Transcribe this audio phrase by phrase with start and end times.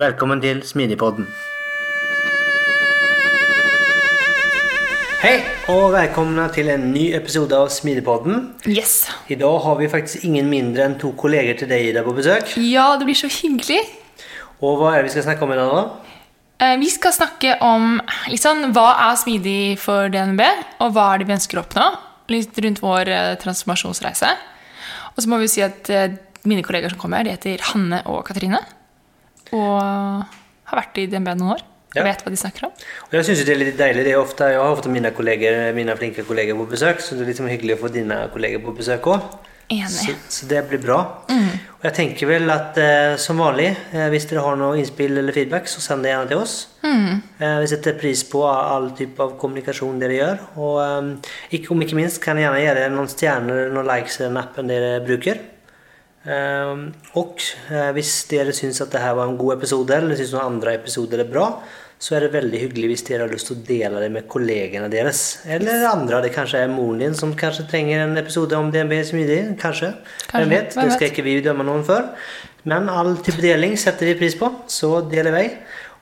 [0.00, 1.26] Velkommen til Smidigpodden.
[5.22, 5.34] Hei,
[5.70, 8.38] og velkommen til en ny episode av Smidigpodden.
[8.66, 9.04] Yes.
[9.30, 12.54] I dag har vi faktisk ingen mindre enn to kolleger til deg, Ida, på besøk.
[12.56, 13.82] Ja, det blir så hyggelig.
[14.64, 16.16] Og hva er det vi skal snakke om i dag, da?
[16.64, 18.00] Eh, Vi skal snakke om
[18.40, 20.40] sånn, hva er smidig for DNB,
[20.80, 21.88] og hva er det vi ønsker å oppnå.
[22.32, 24.32] Litt rundt vår eh, transformasjonsreise.
[25.12, 26.14] Og så må vi si at eh,
[26.48, 28.64] mine kolleger som kommer, de heter Hanne og Katrine.
[29.52, 29.76] Og
[30.72, 31.68] har vært i DNB noen år.
[31.92, 32.06] Ja.
[32.06, 32.76] Vet hva de snakker om.
[33.10, 34.06] Og jeg syns det er litt deilig.
[34.06, 37.26] Det er ofte, jeg har ofte mine, kolleger, mine flinke kolleger på besøk, så det
[37.26, 39.26] er liksom hyggelig å få dine kolleger på besøk òg.
[39.88, 40.98] Så, så det blir bra.
[41.32, 45.32] Og jeg tenker vel at eh, som vanlig, eh, hvis dere har noe innspill eller
[45.32, 46.56] feedback, så send det gjerne til oss.
[46.84, 50.42] Eh, vi setter pris på all, all type av kommunikasjon dere gjør.
[50.60, 54.26] Og eh, ikke, om ikke minst kan dere gjerne gjøre noen stjerner, noen likes i
[54.26, 55.40] den appen dere bruker.
[56.22, 56.82] Eh,
[57.18, 60.76] og eh, hvis dere syns at dette var en god episode, eller syns noen andre
[60.78, 61.46] episoder er bra,
[62.02, 64.88] så er det veldig hyggelig hvis dere har lyst til å dele det med kollegene
[64.90, 65.20] deres.
[65.46, 66.18] Eller andre.
[66.24, 69.38] Det kanskje er moren din som kanskje trenger en episode om DNB smidig.
[69.62, 69.92] Kanskje.
[70.24, 70.40] Kanskje.
[70.40, 70.74] Hvem vet?
[70.74, 72.10] Det skal ikke vi dømme noen for.
[72.66, 75.46] Men all type deling setter vi pris på, så deler vi.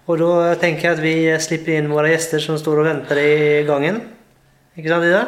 [0.09, 1.15] Og da tenker jeg at vi
[1.45, 3.37] slipper inn våre gjester som står og venter i
[3.69, 4.01] gangen.
[4.81, 5.27] Ikke sant, Ida?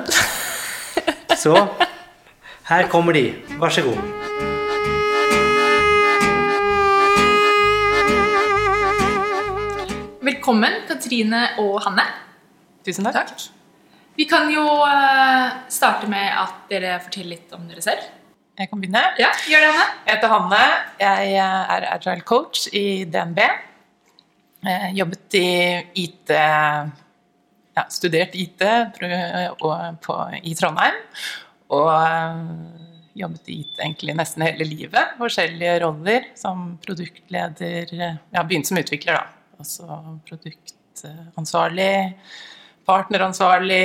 [1.43, 1.53] Så
[2.71, 3.33] her kommer de.
[3.61, 4.22] Vær så god.
[10.43, 12.03] Velkommen, Katrine og Hanne.
[12.83, 13.29] Tusen takk.
[14.19, 18.09] Vi kan jo eh, starte med at dere forteller litt om dere selv.
[18.59, 19.05] Jeg kan begynne.
[19.23, 19.85] Ja, gjør det, Hanne.
[20.03, 20.63] Jeg heter Hanne.
[20.99, 23.39] Jeg er agile coach i DNB.
[24.67, 25.45] Jeg jobbet i
[26.03, 28.65] IT ja, Studert IT
[28.99, 30.99] på, i Trondheim.
[31.71, 32.41] Og eh,
[33.23, 35.15] jobbet i IT egentlig nesten hele livet.
[35.23, 39.39] Forskjellige roller som produktleder Ja, begynte som utvikler, da.
[39.63, 39.87] Og så
[40.27, 41.93] produktansvarlig.
[42.83, 43.85] Partneransvarlig.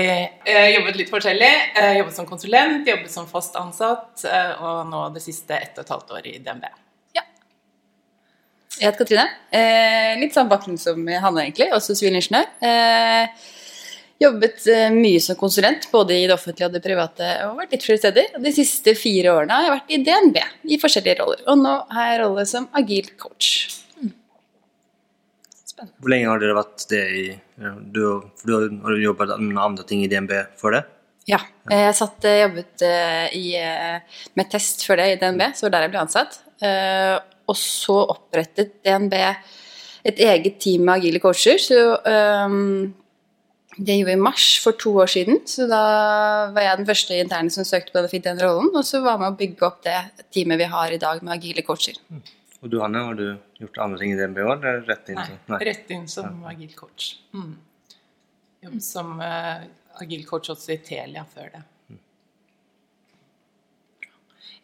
[0.49, 1.51] Eh, jobbet litt forskjellig.
[1.77, 5.85] Eh, jobbet som konsulent, jobbet som fast ansatt, eh, og nå det siste ett og
[5.85, 6.65] et halvt år i DNB.
[7.13, 7.21] Ja.
[8.79, 9.27] Jeg heter Katrine.
[10.17, 11.69] Litt samme bakgrunn som Hanne, egentlig.
[11.77, 13.29] Også sivilingeniør.
[14.17, 14.65] Jobbet
[14.97, 18.39] mye som konsulent, både i det offentlige og det private, og vært litt flere steder.
[18.41, 20.37] De siste fire årene har jeg vært i DNB
[20.73, 21.45] i forskjellige roller.
[21.45, 23.85] Og nå har jeg rolle som agil coach.
[25.77, 27.23] Hvor lenge har dere vært det i
[27.93, 28.01] du,
[28.45, 30.83] du har- har med andre ting i DNB før det?
[31.27, 31.39] Ja.
[31.69, 33.45] eh, Jeg satt, eh, jobbet eh, i,
[34.35, 36.39] med test før det i DNB, så det var der jeg ble ansatt.
[37.47, 39.13] Og så opprettet DNB
[40.07, 41.57] et eget team med agile coacher.
[41.59, 41.77] Så
[42.47, 42.93] um,
[43.77, 45.41] det gjorde vi i mars for to år siden.
[45.45, 45.81] Så da
[46.55, 48.71] var jeg den første interne som søkte på den, fikk den rollen.
[48.75, 49.97] Og så var jeg med å bygge opp det
[50.33, 51.99] teamet vi har i dag med agile coacher.
[52.67, 53.27] Og du Hanne, har du
[53.61, 54.65] gjort andre ting i DNB òg?
[54.89, 57.13] Rett inn Nei, til- rett inn som agil coach.
[57.31, 57.53] Mm.
[58.65, 59.63] Jobbet som uh,
[60.03, 61.63] agil coach også i Telia før det.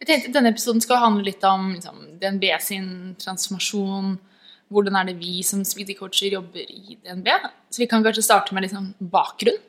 [0.02, 4.18] Jeg tenkte Denne episoden skal handle litt om liksom, DNB sin transformasjon.
[4.74, 7.30] Hvordan er det vi som smidig-coacher jobber i DNB?
[7.72, 9.62] Så vi kan kanskje starte med liksom bakgrunn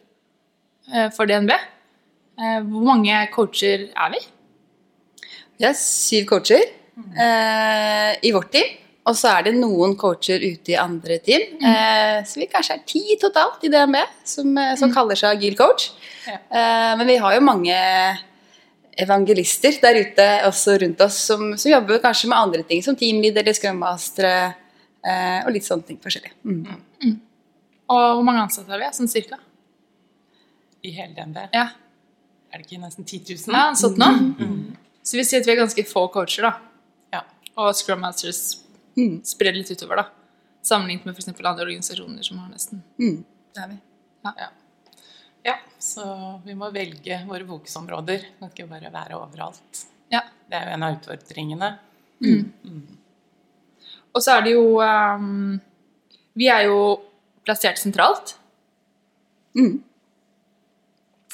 [0.90, 1.54] uh, for DNB.
[2.34, 4.24] Uh, Hvor mange coacher er vi?
[5.54, 8.72] Vi er syv coacher eh, i vårt team.
[9.04, 11.42] Og så er det noen coacher ute i andre team.
[11.60, 15.56] Eh, så vi kanskje er ti totalt i DNB som, eh, som kaller seg agil
[15.58, 15.90] coach.
[16.24, 16.38] Ja.
[16.40, 17.76] Eh, men vi har jo mange
[18.96, 23.42] evangelister der ute også rundt oss som, som jobber kanskje med andre ting, som teamleader
[23.42, 24.34] eller scrummastere
[25.04, 26.32] eh, og litt sånne ting forskjellig.
[26.46, 27.16] Mm.
[27.90, 28.88] Og hvor mange ansatte har vi?
[28.96, 29.36] Sånn cirka?
[30.84, 31.42] I hele DNB.
[31.52, 31.68] Ja,
[32.54, 33.52] Er det ikke nesten 10 000?
[33.52, 34.08] ja ansatt nå?
[35.04, 36.52] Så vi sier at vi er ganske få coacher, da.
[37.54, 37.62] Ja.
[37.62, 38.60] Og Scrum Masters
[39.26, 40.04] sprer litt utover, da.
[40.64, 41.28] Sammenlignet med f.eks.
[41.28, 43.24] andre organisasjoner som har nesten Mm.
[43.54, 43.76] Det er vi.
[45.44, 46.04] Ja, Så
[46.44, 48.24] vi må velge våre fokusområder.
[48.40, 49.84] Kan ikke bare være overalt.
[50.10, 50.22] Ja.
[50.48, 51.68] Det er jo en av utfordringene.
[54.14, 55.60] Og så er det jo um,
[56.34, 56.78] Vi er jo
[57.44, 58.36] plassert sentralt.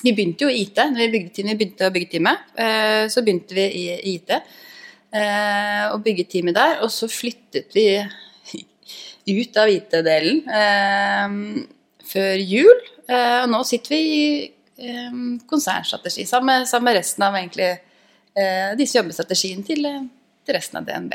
[0.02, 0.76] Vi begynte jo i IT.
[0.76, 4.32] Når vi bygde teamet, begynte å bygge teamet, eh, så begynte vi i i IT
[5.12, 6.80] eh, og bygget teamet der.
[6.84, 7.86] Og så flyttet vi
[9.40, 11.36] ut av IT-delen eh,
[12.10, 12.80] før jul.
[13.08, 14.24] eh, Og nå sitter vi i
[14.80, 15.20] eh,
[15.50, 20.02] konsernstrategi sammen, med- sammen med resten av egentlig eh, disse jobbestrategien til, eh,
[20.46, 21.14] til resten av DNB.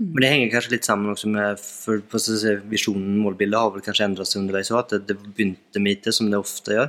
[0.00, 4.06] Men det henger kanskje litt sammen også med for si, visjonen, målbildet har vel kanskje
[4.06, 6.88] endret seg underveis òg, at det, det begynte med IT, som det ofte gjør.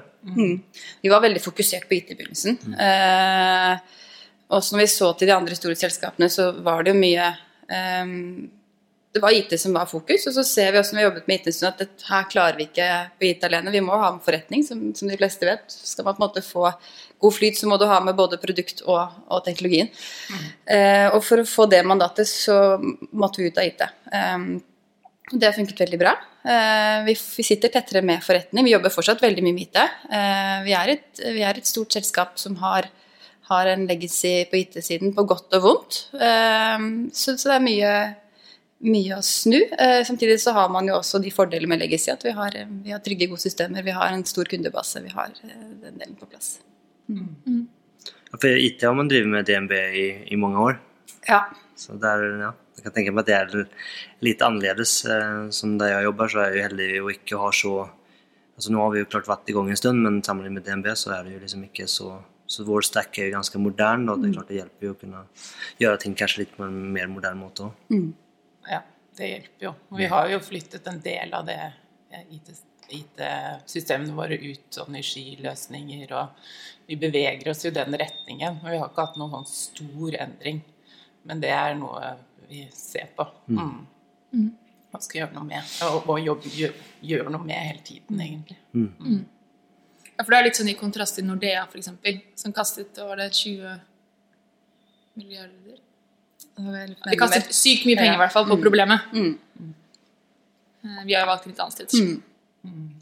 [1.04, 2.56] Vi var veldig fokusert på IT i begynnelsen.
[2.72, 4.00] Eh,
[4.52, 7.28] også når vi så til de andre store selskapene, så var det jo mye
[8.04, 8.50] um,
[9.12, 11.40] Det var IT som var fokus, og så ser vi også når vi jobbet med
[11.40, 12.88] IT en stund, at det, her klarer vi ikke
[13.20, 13.74] på IT alene.
[13.74, 15.66] Vi må ha med forretning, som, som de fleste vet.
[15.68, 16.70] Skal man på en måte få
[17.22, 19.92] god flyt, så må du ha med både produkt og, og teknologien.
[20.64, 22.80] Eh, og for å få det mandatet, så
[23.12, 23.84] måtte vi ut av IT.
[24.16, 24.48] Um,
[25.32, 26.16] det har funket veldig bra.
[26.44, 28.66] Eh, vi, vi sitter tettere med forretning.
[28.66, 29.78] Vi jobber fortsatt veldig mye med IT.
[29.78, 32.90] Eh, vi, er et, vi er et stort selskap som har,
[33.52, 36.00] har en legacy på IT-siden på godt og vondt.
[36.16, 37.94] Eh, så, det er mye,
[38.88, 39.60] mye å snu.
[39.60, 42.96] Eh, samtidig så har man jo også de fordeler med legacy, at vi har, vi
[42.96, 46.30] har trygge, gode systemer, vi har en stor kundebase, vi har eh, den delen på
[46.32, 46.56] plass.
[47.12, 50.82] Ja, For IT har man drevet med DNB i, i mange år.
[51.28, 51.46] Ja.
[51.78, 53.66] Så der, ja, jeg kan tenke meg at det er
[54.26, 54.94] litt annerledes.
[55.06, 57.74] Eh, som der jeg jobber, så er jeg jo heldig å ikke ha så
[58.62, 60.92] altså Nå har vi jo klart vært i gang en stund, men sammenlignet med DNB
[61.00, 62.12] så er det jo liksom ikke så
[62.52, 65.00] Så vår stack er jo ganske moderne, og det er klart det hjelper jo å
[65.00, 65.22] kunne
[65.80, 68.02] gjøre ting kanskje litt på en mer moderne måte òg.
[68.68, 68.82] Ja,
[69.18, 69.72] det hjelper jo.
[69.92, 71.60] Og vi har jo flyttet en del av det
[72.36, 72.52] IT
[72.92, 76.52] IT-systemene våre ut sånn i skiløsninger, og
[76.90, 78.60] vi beveger oss i den retningen.
[78.62, 80.62] Og vi har ikke hatt noen sånn stor endring.
[81.28, 82.16] Men det er noe
[82.50, 83.28] vi ser på.
[83.48, 84.50] Mm.
[84.92, 85.76] Og skal gjøre noe med.
[85.88, 88.60] Og, og jobbe, gjøre gjør noe med hele tiden, egentlig.
[90.18, 93.32] Ja, for det er litt sånn i kontrast til Nordea, eksempel, som kastet over det
[93.34, 93.80] 20
[95.20, 95.80] milliarder
[97.12, 99.08] De kastet sykt mye penger i hvert fall på problemet.
[100.84, 102.22] Eh, Vi har valgt litt annerledes.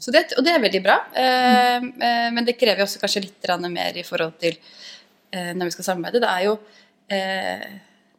[0.00, 0.96] Så det, og det er veldig bra.
[1.12, 5.74] Eh, eh, men det krever også kanskje litt mer i forhold til eh, når vi
[5.76, 6.22] skal samarbeide.
[6.22, 6.54] Det er jo
[7.12, 7.66] eh,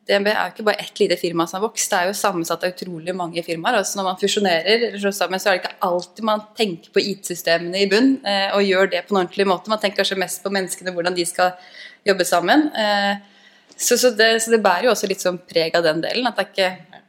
[0.09, 2.63] DNB er jo ikke bare ett lite firma som har vokst, det er jo sammensatt
[2.65, 3.77] av utrolig mange firmaer.
[3.79, 7.89] Altså når man fusjonerer sammen, så er det ikke alltid man tenker på IT-systemene i
[7.91, 9.69] bunn eh, og gjør det på en ordentlig måte.
[9.71, 11.53] Man tenker kanskje mest på menneskene, hvordan de skal
[12.07, 12.67] jobbe sammen.
[12.73, 13.13] Eh,
[13.75, 16.27] så, så, det, så det bærer jo også litt sånn preg av den delen.
[16.27, 17.01] at det er ikke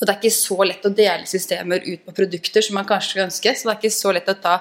[0.00, 3.10] og det er ikke så lett å dele systemer ut på produkter som man kanskje
[3.10, 3.52] skulle ønske.
[3.52, 4.54] Så det er ikke så lett å ta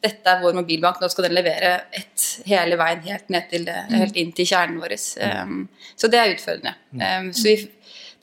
[0.00, 4.16] dette er vår mobilbank, nå skal den levere ett hele veien helt, ned til, helt
[4.20, 4.94] inn til kjernen vår.
[5.26, 5.66] Um,
[5.98, 6.72] så det er utfordrende.
[6.96, 7.56] Um, så vi,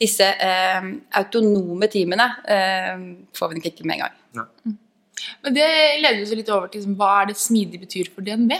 [0.01, 0.25] disse
[0.81, 0.89] um,
[1.21, 3.05] autonome teamene um,
[3.37, 4.77] får vi nok ikke med en gang.
[5.43, 5.67] Men det
[6.01, 8.57] leder oss litt over til liksom, hva er det smidig betyr for DNB?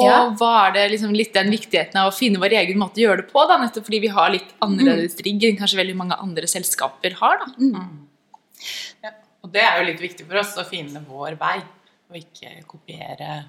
[0.00, 0.20] Og Ja.
[0.38, 3.22] hva er det liksom, litt den viktigheten av å finne vår egen måte å gjøre
[3.22, 6.48] det på, da, nettopp fordi vi har litt annerledes rigg enn kanskje veldig mange andre
[6.48, 7.42] selskaper har.
[7.42, 7.82] Da.
[9.02, 9.12] Ja.
[9.52, 11.58] Det er jo litt viktig for oss å finne vår vei,
[12.10, 13.42] og ikke kopiere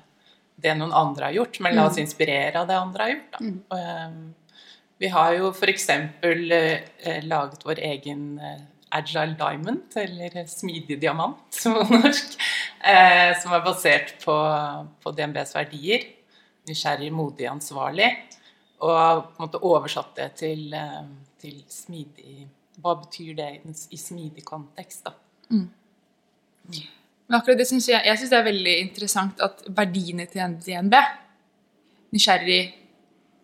[0.63, 3.38] det noen andre har gjort, men la oss inspirere av det andre har gjort.
[3.38, 3.51] Da.
[3.74, 4.57] Og, eh,
[5.03, 5.89] vi har jo f.eks.
[6.24, 8.62] Uh, laget vår egen eh,
[8.93, 12.38] Agile Diamond, eller smidig diamant på norsk,
[12.79, 14.36] eh, som er basert på,
[15.03, 16.05] på DNBs verdier.
[16.69, 18.12] Nysgjerrig, modig, ansvarlig.
[18.83, 21.01] Og på en måte oversatt det til, eh,
[21.41, 22.48] til smidig
[22.83, 25.13] Hva betyr det i, i smidig kontekst, da?
[27.27, 30.96] Men akkurat det synes jeg, jeg synes det er veldig interessant at verdiene til DNB,
[32.13, 32.62] nysgjerrig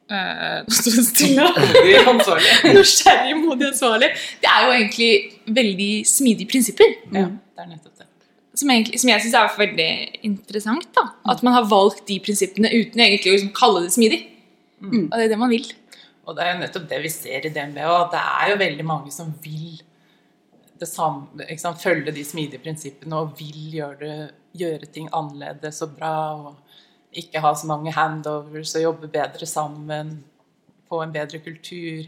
[0.13, 0.65] øh.
[2.77, 4.09] Nysgjerrig, modig, ansvarlig.
[4.41, 5.11] Det er jo egentlig
[5.47, 6.95] veldig smidige prinsipper.
[7.13, 8.05] Ja, det er nettopp det.
[8.59, 9.91] Som, egentlig, som jeg syns er veldig
[10.27, 10.89] interessant.
[10.97, 11.05] da.
[11.31, 14.23] At man har valgt de prinsippene uten egentlig å liksom kalle det smidig.
[14.81, 15.67] Og det er det man vil.
[16.27, 18.09] Og det er jo nettopp det vi ser i DNB òg.
[18.13, 19.79] Det er jo veldig mange som vil
[20.87, 21.81] samme, sant?
[21.81, 26.13] følge de smidige prinsippene og vil gjøre, det, gjøre ting annerledes og bra.
[26.35, 30.19] Og ikke ha så mange handovers og jobbe bedre sammen.
[30.89, 32.07] Få en bedre kultur.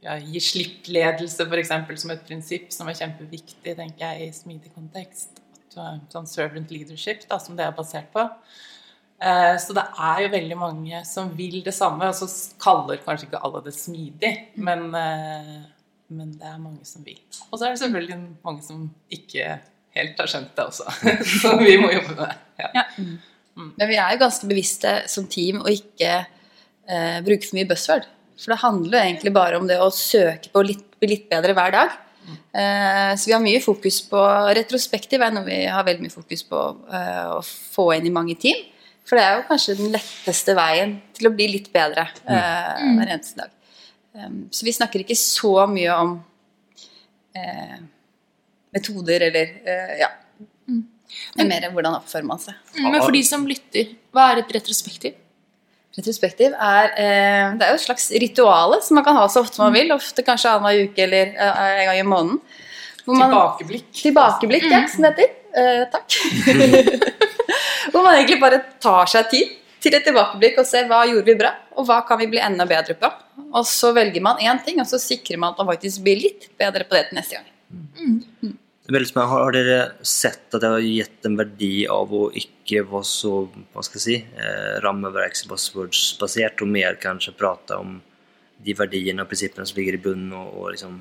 [0.00, 1.74] Ja, gi slipp-ledelse f.eks.
[2.00, 5.42] som et prinsipp som er kjempeviktig tenker jeg, i smidig kontekst.
[5.70, 8.24] Sånn servant leadership, da, som det er basert på.
[9.20, 12.26] Eh, Så det er jo veldig mange som vil det samme, og så
[12.58, 15.60] kaller kanskje ikke alle det smidig, men, eh,
[16.10, 17.18] men det er mange som vil.
[17.50, 19.58] Og så er det selvfølgelig mange som ikke
[19.96, 20.86] helt har skjønt det også.
[21.42, 22.74] Så vi må jobbe med det.
[22.76, 22.84] Ja.
[23.60, 28.06] Men vi er jo ganske bevisste som team å ikke eh, bruke for mye buzzword.
[28.40, 31.56] For det handler jo egentlig bare om det å søke på å bli litt bedre
[31.56, 31.98] hver dag.
[32.30, 34.20] Eh, så vi har mye fokus på
[34.56, 36.60] retrospektiv, er noe vi har veldig mye fokus på
[36.92, 38.58] eh, å få inn i mange team.
[39.06, 43.08] For det er jo kanskje den letteste veien til å bli litt bedre eh, hver
[43.08, 43.54] eneste dag.
[44.14, 46.16] Um, så vi snakker ikke så mye om
[47.36, 47.76] eh,
[48.74, 50.08] metoder eller eh, Ja.
[51.34, 52.54] Det er mer hvordan oppfører man seg.
[52.78, 55.16] Mm, Men for de som lytter, hva er et retrospektiv?
[55.98, 59.58] Retrospektiv er, eh, det er jo et slags rituale som man kan ha så ofte
[59.62, 59.90] man vil.
[59.94, 62.38] Ofte kanskje annenhver uke eller eh, en gang i måneden.
[63.06, 63.88] Hvor man- Tilbakeblikk.
[64.04, 65.34] Tilbakeblikk, ja, som det heter.
[65.50, 66.18] Eh, takk.
[67.90, 71.34] Hvor man egentlig bare tar seg tid til et tilbakeblikk og ser hva gjorde vi
[71.40, 73.10] bra, og hva kan vi bli enda bedre på.
[73.50, 76.50] Og så velger man én ting, og så sikrer man at man faktisk blir litt
[76.60, 77.48] bedre på det til neste gang.
[77.70, 78.18] Mm.
[78.42, 78.56] Mm.
[78.90, 83.34] Har, har dere sett at det har gitt en verdi av å ikke være så
[83.52, 88.00] hva skal jeg si, eh, rammeverks- og buzzwords-basert, og mer kanskje prate om
[88.60, 90.98] de verdiene og prinsippene som ligger i bunnen, og, og liksom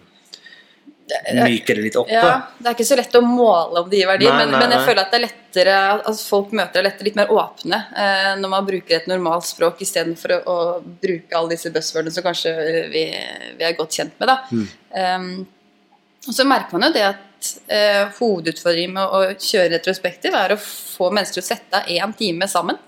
[1.39, 2.09] myke det litt opp?
[2.11, 2.31] Ja.
[2.57, 4.81] Det er ikke så lett å måle om de verdiene, Nei, men, nei, men jeg
[4.81, 4.87] nei.
[4.87, 8.53] føler at det er lettere at folk møter det lettere, litt mer åpne eh, når
[8.53, 10.57] man bruker et normalt språk istedenfor å, å
[11.01, 12.53] bruke alle disse buzzwordene som kanskje
[12.93, 13.05] vi,
[13.59, 14.29] vi er godt kjent med.
[14.29, 14.37] Da.
[14.53, 14.67] Mm.
[14.99, 15.31] Um,
[16.27, 20.61] og så merker man jo det at eh, hovedutfordringen med å kjøre retrospektiv er å
[20.61, 22.79] få mennesker til å sette av én time sammen.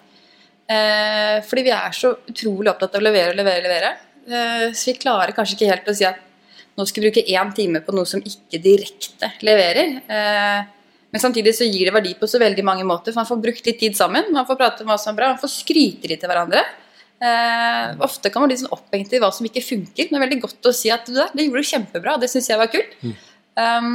[0.71, 3.93] Eh, fordi vi er så utrolig opptatt av å levere og levere, og levere.
[4.27, 6.19] Eh, så vi klarer kanskje ikke helt å si at
[6.77, 9.97] nå skal vi bruke én time på noe som ikke direkte leverer.
[10.07, 10.61] Eh,
[11.11, 13.11] men samtidig så gir det verdi på så veldig mange måter.
[13.11, 15.33] For man får brukt litt tid sammen, man får prate om hva som er bra,
[15.33, 16.63] man får skryte litt til hverandre.
[17.21, 20.25] Eh, ofte kan man bli sånn opphengt i hva som ikke funker, men det er
[20.25, 22.71] veldig godt å si at du der, det gjorde du kjempebra, det syns jeg var
[22.71, 22.95] kult.
[23.59, 23.91] Um,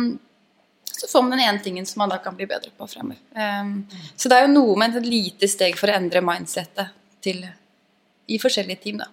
[0.87, 3.19] så får man den ene tingen som man da kan bli bedre på fremover.
[3.35, 3.81] Um,
[4.15, 7.43] så det er jo noe med et lite steg for å endre mindsettet til,
[8.31, 9.11] i forskjellige team, da.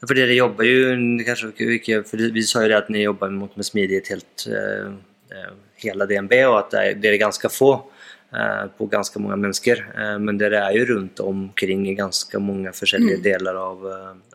[0.00, 0.92] For dere jobber jo
[1.26, 4.92] kanskje ikke for Vi sa jo det at dere jobber mot med smidighet helt eh,
[5.36, 5.50] eh,
[5.84, 9.80] hele DNB, og at det er, dere er ganske få uh, på ganske mange mennesker.
[9.92, 13.86] Uh, men dere er jo rundt omkring i ganske mange forskjellige deler av,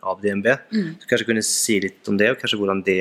[0.02, 0.48] av DNB.
[1.02, 3.00] Så kanskje kunne si litt om det, og kanskje hvordan det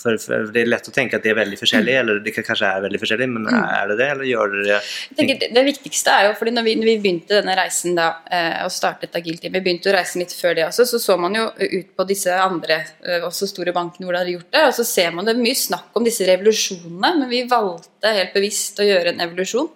[0.00, 2.70] for, for Det er lett å tenke at det er veldig forskjellig, eller det kanskje
[2.70, 4.78] er veldig forskjellig, men er det det, eller gjør det?
[5.18, 8.60] Det, det viktigste er jo, fordi når vi, når vi begynte denne reisen da, eh,
[8.64, 11.48] og startet Agility, vi begynte å reise litt før det også, så så man jo
[11.50, 14.86] ut på disse andre, eh, også store bankene hvor de hadde gjort det, og så
[14.88, 19.14] ser man det mye snakk om disse revolusjonene, men vi valgte helt bevisst å gjøre
[19.14, 19.70] en evolusjon.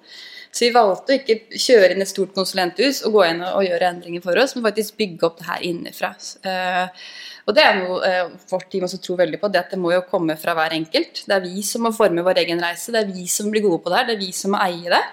[0.50, 3.66] Så vi valgte å ikke kjøre inn et stort konsulenthus og gå inn og, og
[3.66, 6.12] gjøre endringer for oss, men faktisk bygge opp det her innenfra.
[6.44, 7.08] Uh,
[7.48, 9.92] og det er noe uh, vårt team også tror veldig på, det at det må
[9.92, 11.22] jo komme fra hver enkelt.
[11.28, 13.82] Det er vi som må forme vår egen reise, det er vi som blir gode
[13.84, 15.04] på det her, det er vi som må eie det.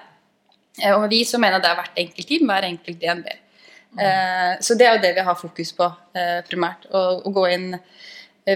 [0.82, 3.34] Uh, Og vi som mener det er hvert enkelt team, hver enkelt DNB.
[3.96, 5.86] Eh, Så det er jo det vi har fokus på
[6.50, 6.89] primært.
[6.92, 7.70] Å, å gå inn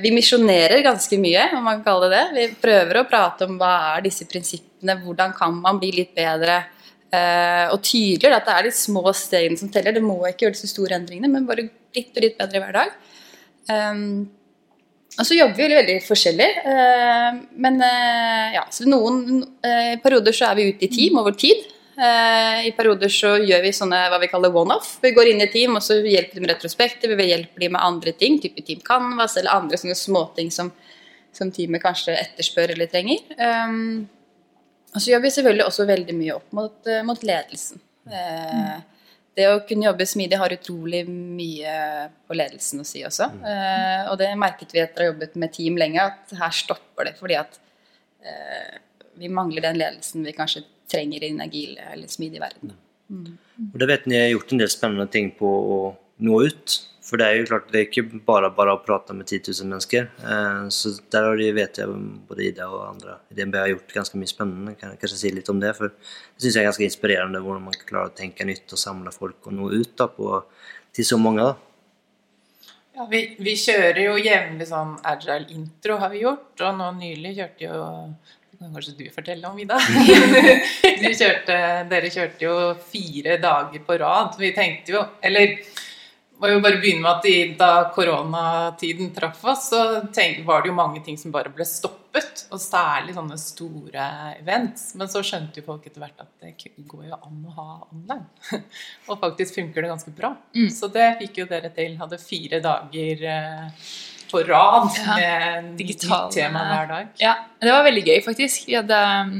[0.03, 2.25] Vi misjonerer ganske mye, om man kan kalle det det.
[2.35, 6.65] Vi prøver å prate om hva er disse prinsippene, hvordan kan man bli litt bedre.
[7.11, 9.93] eh, Og tydeligere at det er de små stegene som teller.
[9.93, 12.91] Det må ikke gjøre disse store endringene, men bare litt og litt bedre hver dag.
[13.69, 14.29] Um,
[15.17, 16.49] og så jobber vi veldig forskjellig.
[16.65, 21.33] Uh, men uh, ja, så noen uh, perioder så er vi ute i team over
[21.33, 21.65] tid.
[21.99, 24.93] Eh, I perioder så gjør vi sånne hva vi kaller one-off.
[25.03, 27.83] Vi går inn i team og så hjelper de med retrospekter, vi hjelper de med
[27.83, 30.71] andre ting, type Team Canvas eller andre sånne småting som,
[31.35, 33.19] som teamet kanskje etterspør eller trenger.
[33.35, 34.07] Um,
[34.97, 37.81] så jobber vi selvfølgelig også veldig mye opp mot, eh, mot ledelsen.
[38.09, 38.79] Eh,
[39.37, 41.75] det å kunne jobbe smidig har utrolig mye
[42.27, 43.29] på ledelsen å si også.
[43.45, 47.07] Eh, og det merket vi etter å ha jobbet med team lenge, at her stopper
[47.07, 47.15] det.
[47.19, 47.59] Fordi at
[48.25, 48.79] eh,
[49.21, 52.73] vi mangler den ledelsen vi kanskje trenger i en agil eller smidig verden.
[53.09, 55.79] Og da vet ni har gjort en del spennende ting på å
[56.25, 56.79] nå ut.
[57.09, 59.69] For det er jo klart, det er ikke bare bare å prate med 10 000
[59.71, 60.09] mennesker.
[60.21, 61.95] Eh, Så der har de, vet jeg
[62.29, 64.75] både Ida og andre i DNB har gjort ganske mye spennende.
[64.77, 65.71] Kan jeg kanskje si litt om det?
[65.77, 69.13] For det syns jeg er ganske inspirerende hvordan man klarer å tenke nytt og samle
[69.15, 70.37] folk og nå ut da, på,
[70.93, 71.49] til så mange.
[71.49, 71.55] da.
[72.99, 76.53] Ja, vi, vi kjører jo jevnlig sånn agile intro, har vi gjort.
[76.61, 77.79] Og nå nylig kjørte jo
[78.59, 79.77] kan kanskje du fortelle om, Ida?
[80.99, 81.55] Du kjørte,
[81.89, 82.55] dere kjørte jo
[82.91, 84.33] fire dager på rad.
[84.39, 85.53] Vi tenkte jo Eller
[86.39, 89.81] må jo bare begynne med at de, da koronatiden traff oss, så
[90.15, 92.45] tenk, var det jo mange ting som bare ble stoppet.
[92.49, 94.05] Og særlig sånne store
[94.39, 94.93] events.
[94.97, 96.55] Men så skjønte jo folk etter hvert at det
[96.89, 98.25] går jo an å ha online.
[99.09, 100.31] og faktisk funker det ganske bra.
[100.73, 101.93] Så det fikk jo dere til.
[101.99, 103.91] Hadde fire dager eh,
[104.31, 105.17] på rad Ja.
[105.19, 107.11] med Digitale- tema hver dag.
[107.21, 108.65] Ja, det var veldig gøy, faktisk.
[108.69, 109.35] Vi hadde, um,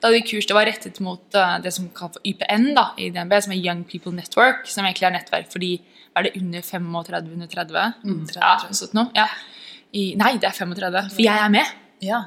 [0.00, 2.90] da hadde vi kurs det var rettet mot uh, det som kalles for YPN da,
[3.00, 5.74] i DNB, som er Young People Network, som egentlig er nettverk for de
[6.18, 7.94] er det under 35, under 30?
[8.36, 9.08] ja, sånt noe.
[9.16, 9.28] Ja.
[9.92, 11.66] I, nei, det er 35, for jeg er med.
[12.04, 12.20] Ja.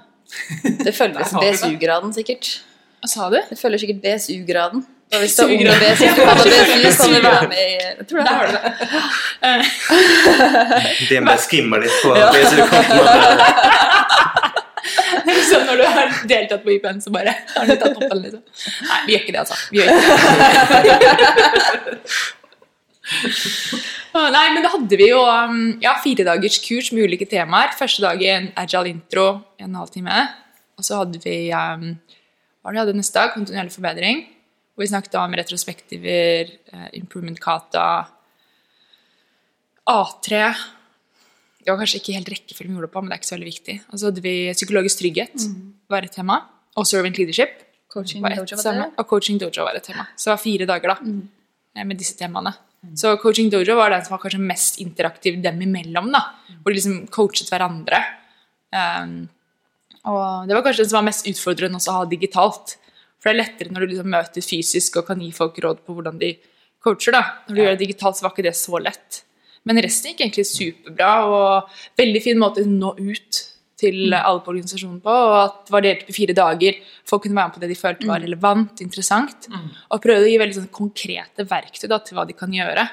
[0.63, 1.27] Det det.
[1.41, 2.62] BSU-graden sikkert.
[3.01, 3.38] Hva sa du?
[3.50, 4.81] Det følger sikkert BSU-graden.
[5.12, 6.41] Og hvis du er under BSU-graden.
[6.86, 8.31] BSU, kan du være med i Jeg tror det.
[8.31, 8.62] Har det.
[9.43, 9.62] det.
[11.12, 13.10] DNB skimmer litt på BSU-kontoen.
[15.51, 18.41] Så når du har deltatt på IPN, så bare har du tatt opp den, liksom.
[18.88, 19.55] Nei, vi gjør ikke det, altså.
[19.71, 20.05] Vi gjør ikke
[22.01, 22.38] det.
[24.36, 27.72] Nei, men da hadde vi jo um, ja, fire dagers kurs med ulike temaer.
[27.80, 29.27] Første dagen agile intro,
[29.60, 30.12] en halvtime.
[30.12, 30.41] halv time.
[30.82, 31.94] Og så hadde vi um,
[32.62, 33.34] hva hadde neste dag?
[33.34, 34.24] Kontinuerlig forbedring.
[34.74, 38.08] Hvor vi snakket om retrospektiver, eh, improvement kata,
[39.89, 40.30] A3
[41.62, 43.36] Det var kanskje ikke helt rekkefølgen vi gjorde det på, men det er ikke så
[43.36, 43.75] veldig viktig.
[43.91, 45.46] Og så hadde vi psykologisk trygghet
[45.89, 46.38] var et tema.
[46.77, 47.60] Og servant leadership
[47.91, 48.88] Coaching et dojo, var det?
[48.98, 50.08] Og coaching dojo var et tema.
[50.15, 51.86] Så det var fire dager da, mm.
[51.86, 52.53] med disse temaene.
[52.97, 56.11] Så coaching dojo var den som var kanskje mest interaktiv dem imellom.
[56.11, 56.23] da,
[56.63, 58.01] Hvor de liksom coachet hverandre.
[58.73, 59.29] Um,
[60.09, 62.77] og det var kanskje den som var mest utfordrende også å ha digitalt.
[63.21, 65.93] For det er lettere når du liksom møter fysisk og kan gi folk råd på
[65.93, 66.33] hvordan de
[66.81, 67.13] coacher.
[67.13, 67.23] da.
[67.47, 69.21] Når du gjør det digitalt, så var ikke det så lett.
[69.69, 73.41] Men resten gikk egentlig superbra, og veldig fin måte å nå ut
[73.81, 75.13] til alle på organisasjonen på.
[75.31, 76.77] Og at det var delt på fire dager.
[77.09, 79.50] Folk kunne være med på det de følte var relevant, interessant.
[79.89, 82.85] Og prøvde å gi veldig sånn konkrete verktøy da, til hva de kan gjøre.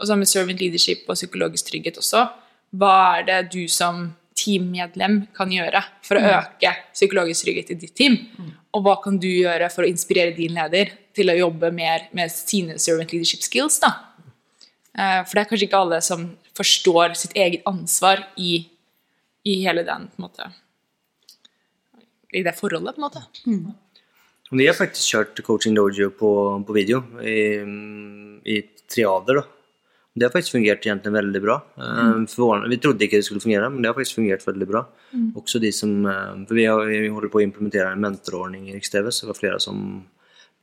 [0.00, 2.26] Og så med servant leadership og psykologisk trygghet også.
[2.74, 7.94] Hva er det du som teammedlem kan gjøre for å øke psykologisk trygghet i ditt
[7.94, 8.18] team?
[8.74, 12.32] Og hva kan du gjøre for å inspirere din leder til å jobbe mer med
[12.34, 13.78] sine servant leadership skills?
[13.84, 13.92] da?
[14.98, 16.26] Eh, For det er kanskje ikke alle som
[16.58, 18.66] forstår sitt eget ansvar i,
[19.44, 20.50] i hele den på en måte,
[22.32, 23.24] I det forholdet, på en måte.
[24.54, 26.30] Vi har faktisk kjørt coaching dojo på,
[26.66, 27.60] på video i,
[28.44, 28.56] i
[28.90, 29.40] triader.
[29.40, 29.44] Da.
[30.14, 31.56] Det har faktisk fungert egentlig veldig bra.
[31.80, 32.26] Mm.
[32.30, 34.84] For, Vi trodde ikke det skulle fungere, men det har faktisk fungert veldig bra.
[35.34, 38.76] Også de som, eh, for vi, har, vi holder på å implementere en mentorordning i
[38.76, 39.80] Rikstv, så det var flere som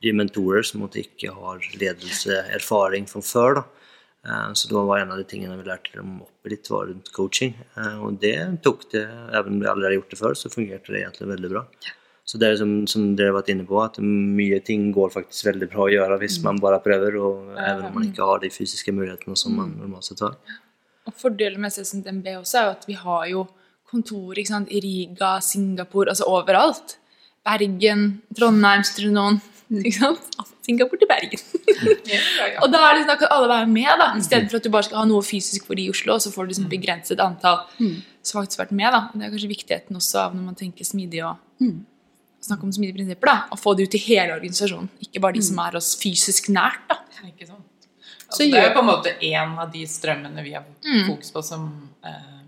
[0.02, 3.60] blir mentorer som ikke har ledelseerfaring fra før.
[3.60, 3.81] Da.
[4.26, 7.12] Eh, Så det var en av de tingene vi lærte dem opp litt, var rundt
[7.12, 7.54] coaching.
[7.76, 10.92] Eh, Og det tok det, even om vi aldri har gjort det før, så fungerte
[10.92, 11.64] det egentlig veldig bra.
[12.24, 15.48] Så det er som, som dere har vært inne på, at mye ting går faktisk
[15.50, 18.50] veldig bra å gjøre hvis man bare prøver, og even om man ikke har de
[18.54, 20.36] fysiske mulighetene som man normalt sett har.
[21.06, 23.42] Og Fordelen med SSNB også er jo at vi har jo
[23.90, 26.96] kontor i Riga, Singapore, altså overalt.
[27.44, 29.40] Bergen, Trondheim, Strunon.
[29.86, 30.36] Ikke sant?
[30.66, 31.42] Singapore til Bergen.
[32.62, 34.70] og da er det sånn, kan alle være med, da, i stedet for at du
[34.74, 37.22] bare skal ha noe fysisk for de i Oslo, og så får du liksom begrenset
[37.24, 37.64] antall
[38.22, 38.92] som faktisk har vært med.
[38.94, 39.00] da.
[39.14, 41.40] Det er kanskje viktigheten også av når man tenker smidig og
[42.42, 45.42] snakke om smidige prinsipper, da, å få det ut til hele organisasjonen, ikke bare de
[45.46, 46.82] som er oss fysisk nært.
[46.90, 47.00] da.
[47.28, 47.66] Ikke sant?
[48.32, 51.06] Så Altså, det er jo på en måte en av de strømmene vi har Mm.
[51.10, 51.66] fokus på som
[52.04, 52.38] eh,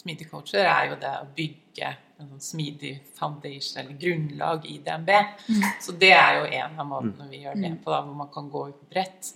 [0.00, 5.10] smidige coacher, er jo det å bygge en sånn smidig foundation, eller grunnlag, i DNB.
[5.48, 5.66] Mm.
[5.82, 8.48] Så det er jo en av måtene vi gjør det på, da, hvor man kan
[8.52, 9.34] gå ut bredt.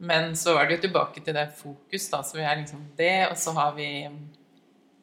[0.00, 3.16] Men så er det jo tilbake til det fokus, da, så vi er liksom det,
[3.28, 3.90] og så har vi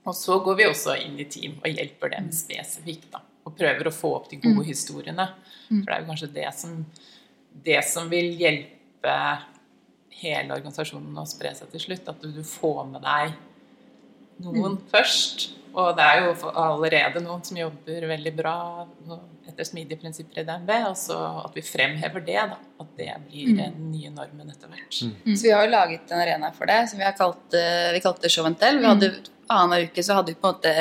[0.07, 3.19] Og så går vi også inn i team og hjelper dem spesifikt, da.
[3.43, 5.25] Og prøver å få opp de gode historiene.
[5.67, 6.77] For det er jo kanskje det som,
[7.67, 9.17] det som vil hjelpe
[10.21, 12.07] hele organisasjonen å spre seg til slutt.
[12.07, 13.35] At du, du får med deg
[14.43, 15.49] noen først.
[15.77, 18.53] Og det er jo allerede noen som jobber veldig bra
[19.47, 20.71] etter smidige prinsipper i DNB.
[20.89, 22.57] Og så at vi fremhever det, da.
[22.81, 24.97] At det blir den nye normen etter hvert.
[25.37, 28.01] Så vi har jo laget en arena for det, som vi har kalt, eh, vi
[28.01, 28.79] kalte det Show and Tell.
[28.81, 29.11] Vi hadde
[29.49, 30.71] Annenhver uke så hadde vi på en måte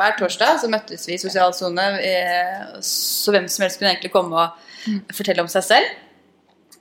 [0.00, 4.10] hver torsdag så møttes vi i sosial sone, eh, så hvem som helst kunne egentlig
[4.10, 5.86] komme og fortelle om seg selv.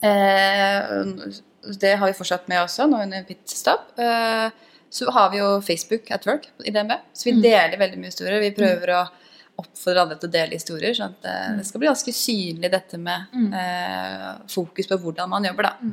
[0.01, 1.41] Eh,
[1.81, 3.87] Det har vi fortsatt med også, nå under Pitstop.
[4.95, 8.39] Så har vi jo Facebook at work i DNB, så vi deler veldig mye historier.
[8.39, 9.01] Vi prøver å
[9.59, 12.97] oppfordre alle til å dele historier, sånn at eh, det skal bli ganske synlig dette
[12.99, 15.91] med eh, fokus på hvordan man jobber, da.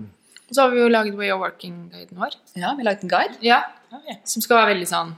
[0.49, 2.35] Og så har vi jo laget Way of Working-guiden vår.
[2.59, 3.39] Ja, vi har laget en guide.
[3.47, 3.61] Ja,
[4.29, 5.15] Som skal være veldig sånn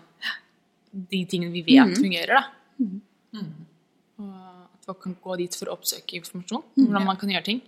[1.13, 2.43] De tingene vi vet fungerer, da.
[4.21, 4.31] Og
[4.77, 7.61] at folk kan gå dit for å oppsøke informasjon om hvordan man kan gjøre ting.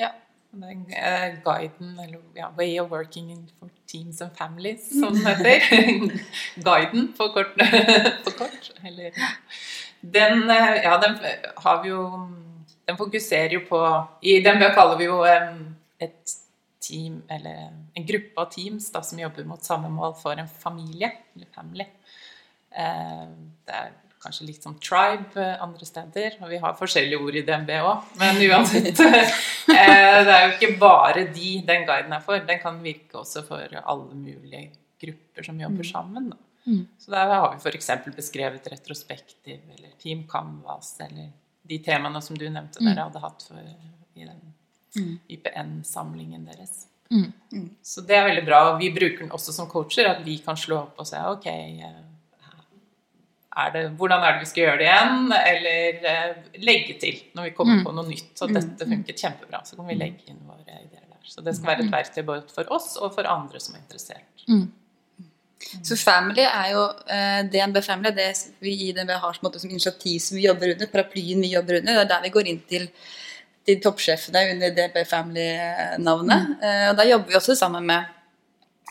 [0.00, 0.08] Ja.
[0.08, 0.39] og Den eh,
[1.44, 6.18] guiden, eller ja, Way of Working for Teams and Families, som det heter.
[6.64, 7.56] guiden på kort.
[8.24, 9.10] på kort eller,
[10.00, 11.18] den, eh, ja, den
[11.56, 12.28] har vi jo
[12.86, 15.52] Den fokuserer jo på I den kaller vi jo eh,
[16.00, 16.32] et
[16.80, 21.12] team, eller en gruppe av teams da, som jobber mot samme mål for en familie.
[21.34, 21.86] eller family.
[22.70, 23.26] Eh,
[23.66, 27.44] det er kanskje litt som tribe eh, andre steder, og vi har forskjellige ord i
[27.46, 28.10] DNB òg.
[28.20, 29.32] Men uansett eh,
[29.70, 32.42] Det er jo ikke bare de den guiden er for.
[32.46, 34.68] Den kan virke også for alle mulige
[35.00, 36.30] grupper som jobber sammen.
[36.34, 36.40] Da.
[37.00, 37.90] Så der har vi f.eks.
[38.16, 41.32] beskrevet retrospektiv eller Team Canvas eller
[41.70, 43.72] de temaene som du nevnte dere hadde hatt for,
[44.18, 46.84] i den YPN-samlingen deres.
[47.82, 48.60] Så det er veldig bra.
[48.78, 52.00] Vi bruker den også som coacher, at vi kan slå opp og se ok, eh,
[53.50, 55.32] er det, hvordan er det vi skal gjøre det igjen?
[55.36, 58.28] Eller eh, legge til når vi kommer på noe nytt.
[58.38, 59.64] Så dette funket kjempebra.
[59.66, 61.22] Så kan vi legge inn våre ideer der.
[61.26, 64.28] Så det skal være et verktøy både for oss og for andre som er interessert.
[65.84, 68.30] Så Family er jo eh, DNB Family, det
[68.64, 71.80] vi i DNB har som, måte, som initiativ som vi jobber under, paraplyen vi jobber
[71.80, 71.98] under.
[71.98, 72.86] Det er der vi går inn til,
[73.66, 76.54] til toppsjefene under DNB Family-navnet.
[76.62, 78.16] Eh, og Da jobber vi også sammen med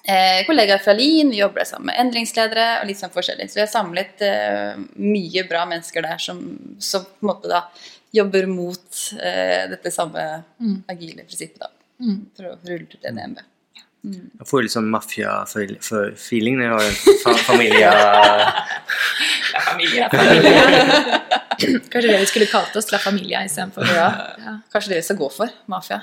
[0.10, 3.50] eh, kollegaer fra Lien, vi jobber sammen med endringsledere og litt sånn forskjellig.
[3.50, 6.42] Så vi har samlet eh, mye bra mennesker der som,
[6.82, 7.64] som på en måte da
[8.16, 10.26] jobber mot eh, dette samme
[10.90, 11.72] agile prinsippet, da.
[12.36, 13.42] For å rulle ut det DNB.
[14.00, 17.94] Jeg får litt sånn mafia-feeling når jeg har en fa familia...
[19.50, 20.06] Ja, familie.
[21.90, 23.88] Kanskje det vi skulle kalt oss La Familia istedenfor.
[23.90, 24.06] Ja.
[24.46, 24.54] Ja.
[24.72, 25.98] Kanskje det vi skal gå for, mafia.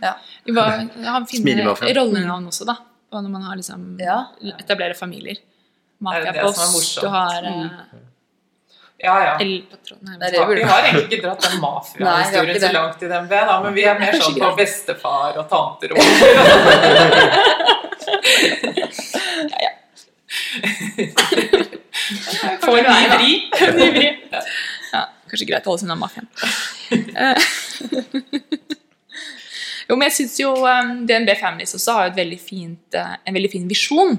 [0.00, 0.14] Ja.
[0.46, 1.66] Vi var, han finner
[1.98, 2.78] rollenavn også, da.
[3.12, 4.18] Og når man har liksom Ja.
[4.58, 5.36] etablerer familier.
[6.02, 7.02] Er som er morsomt?
[7.02, 7.68] du har mm.
[9.02, 9.38] Ja, ja.
[9.38, 11.58] Det er det vi vi har egentlig ikke dratt den Nei,
[11.96, 15.38] vi mafiahistorien så langt i den B, da, men vi er mer sånn på bestefar
[15.42, 15.98] og tanter og
[22.62, 23.32] Får en ny vri.
[24.92, 26.28] Ja, kanskje greit å holde seg unna mafiaen.
[29.88, 33.50] Jo, men jeg syns jo um, DNB Families også har veldig fint, eh, en veldig
[33.52, 34.16] fin visjon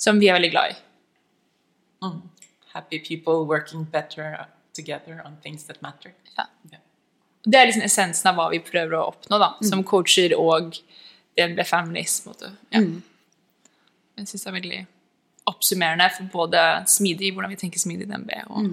[0.00, 0.76] som vi er veldig glad i.
[2.06, 2.20] Mm.
[2.74, 4.46] Happy people working better
[4.76, 6.12] together on things that matter.
[6.36, 6.46] Ja.
[7.46, 10.76] Det er liksom essensen av hva vi prøver å oppnå da, som coacher og
[11.38, 12.18] DNB Families.
[12.26, 12.52] måte.
[12.74, 12.82] Ja.
[14.16, 14.80] Jeg syns det er veldig
[15.46, 18.32] oppsummerende for både smidig, hvordan vi tenker smidig i DNB.
[18.50, 18.66] Og,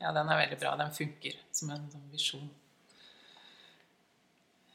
[0.00, 0.76] Ja, den er veldig bra.
[0.78, 2.48] Den funker som en sånn visjon.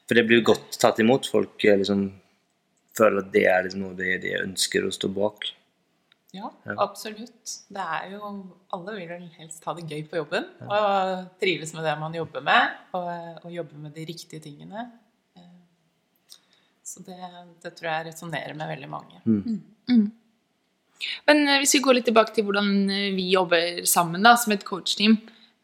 [0.08, 1.26] För det blir godt tatt imot.
[1.26, 2.06] Folk eh, liksom
[2.96, 5.46] føler at det er liksom noe de, de ønsker å stå bak.
[6.34, 6.48] Ja,
[6.82, 7.52] absolutt.
[7.70, 8.28] Det er jo
[8.74, 12.42] Alle vil vel helst ha det gøy på jobben og trives med det man jobber
[12.42, 13.10] med, og,
[13.44, 14.88] og jobbe med de riktige tingene.
[15.38, 15.52] Eh,
[16.82, 17.16] Så det,
[17.62, 19.22] det tror jeg resonnerer med veldig mange.
[21.28, 22.68] Men eh, hvis vi går litt tilbake til hvordan
[23.14, 25.16] vi jobber sammen da, som et coachteam,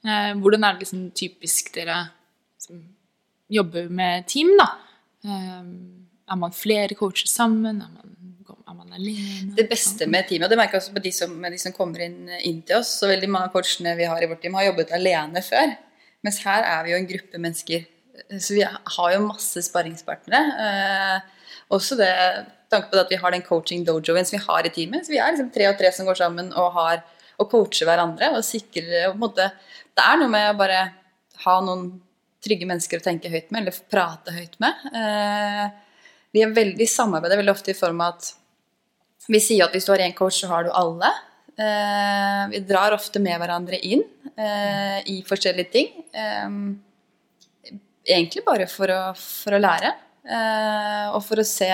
[0.06, 2.04] eh, hvordan er det liksom typisk dere
[3.50, 4.68] jobber med team, da?
[5.24, 5.64] Eh,
[6.30, 7.82] er man flere coacher sammen?
[7.82, 9.54] Er man, er man alene?
[9.58, 12.04] Det beste med teamet, og det merker jeg også på de som, de som kommer
[12.06, 14.70] inn, inn til oss, så veldig mange av coachene vi har i vårt team, har
[14.70, 15.74] jobbet alene før.
[16.26, 17.84] Mens her er vi jo en gruppe mennesker.
[18.36, 20.40] Så vi har jo masse sparringspartnere.
[20.66, 22.10] Eh, også det
[22.70, 25.06] tanke på at vi har den coaching dojoen som vi har i teamet.
[25.06, 27.02] Så vi er liksom tre og tre som går sammen og, har,
[27.40, 28.30] og coacher hverandre.
[28.36, 29.50] og sikrer og på en måte,
[29.96, 30.80] Det er noe med å bare
[31.44, 31.88] ha noen
[32.44, 34.84] trygge mennesker å tenke høyt med, eller prate høyt med.
[34.96, 35.64] Eh,
[36.34, 38.30] vi er veldig samarbeider veldig ofte i form av at
[39.30, 41.10] vi sier at hvis du har én coach, så har du alle.
[41.60, 45.90] Eh, vi drar ofte med hverandre inn eh, i forskjellige ting.
[48.10, 49.92] Egentlig bare for å, for å lære.
[51.14, 51.68] Og for å se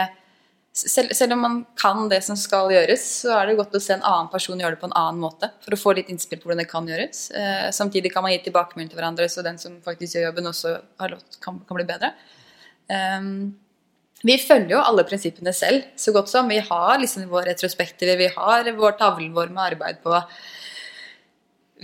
[0.76, 3.94] selv, selv om man kan det som skal gjøres, så er det godt å se
[3.96, 5.48] en annen person gjøre det på en annen måte.
[5.64, 7.22] For å få litt innspill på hvordan det kan gjøres.
[7.32, 10.74] Eh, samtidig kan man gi tilbakemelding til hverandre, så den som faktisk gjør jobben, også
[11.12, 12.12] lov, kan, kan bli bedre.
[12.92, 13.56] Um,
[14.26, 16.48] vi følger jo alle prinsippene selv, så godt som.
[16.52, 20.20] Vi har liksom våre retrospektiver, vi har vår tavlen vår med arbeid på.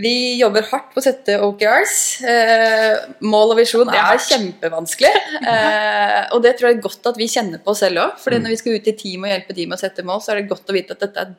[0.00, 1.96] Vi jobber hardt på å sette OKRs.
[2.24, 2.94] Eh,
[3.28, 5.10] mål og visjon er kjempevanskelig.
[5.42, 8.14] Eh, og det tror jeg er godt at vi kjenner på selv òg.
[8.22, 10.40] For når vi skal ut i team og hjelpe team å sette mål, så er
[10.40, 11.34] det godt å vite at dette er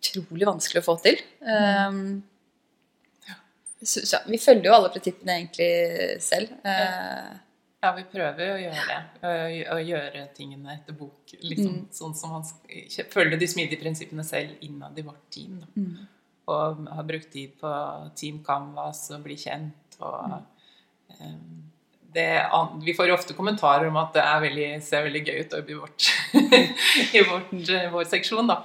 [0.00, 1.20] utrolig vanskelig å få til.
[1.44, 2.00] Eh,
[3.82, 5.70] så, så, vi følger jo alle prinsippene egentlig
[6.24, 6.56] selv.
[6.64, 7.30] Eh,
[7.80, 8.96] Ja, vi prøver jo å gjøre det.
[9.72, 11.32] Å, gjøre tingene etter bok.
[11.40, 11.86] Liksom, Mm.
[11.96, 12.44] Sånn som man
[13.08, 15.62] følger de smidige prinsippene selv innad i vårt team.
[15.62, 15.84] Da.
[16.48, 17.70] Og har brukt tid på
[18.16, 19.98] Team Canvas og bli kjent.
[20.00, 20.40] Og,
[21.10, 21.34] eh,
[22.14, 22.28] det,
[22.82, 26.08] vi får ofte kommentarer om at det er veldig, ser veldig gøy ut i, vårt,
[27.18, 28.50] i vårt, eh, vår seksjon.
[28.50, 28.62] Da.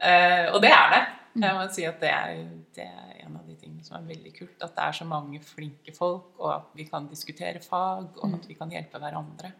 [0.00, 1.02] Eh, og det er det.
[1.34, 1.42] Mm.
[1.44, 2.38] Jeg må si at det er,
[2.74, 4.56] det er en av de tingene som er veldig kult.
[4.64, 8.34] At det er så mange flinke folk, og at vi kan diskutere fag, og Mm.
[8.38, 9.52] at vi kan hjelpe hverandre.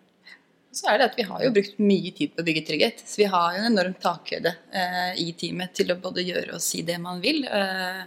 [0.71, 3.03] Så er det at vi har jo brukt mye tid på å bygge trygghet.
[3.03, 6.63] Så vi har jo en enorm takhøyde eh, i teamet til å både gjøre og
[6.63, 7.43] si det man vil.
[7.43, 8.05] Eh,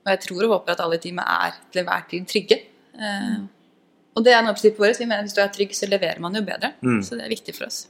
[0.00, 2.60] og jeg tror og håper at alle i teamet er til enhver tid trygge.
[2.92, 3.40] Eh,
[4.16, 4.92] og det er en oppskrift vår.
[4.98, 6.74] Vi mener at hvis du er trygg, så leverer man jo bedre.
[6.84, 7.00] Mm.
[7.06, 7.86] Så det er viktig for oss.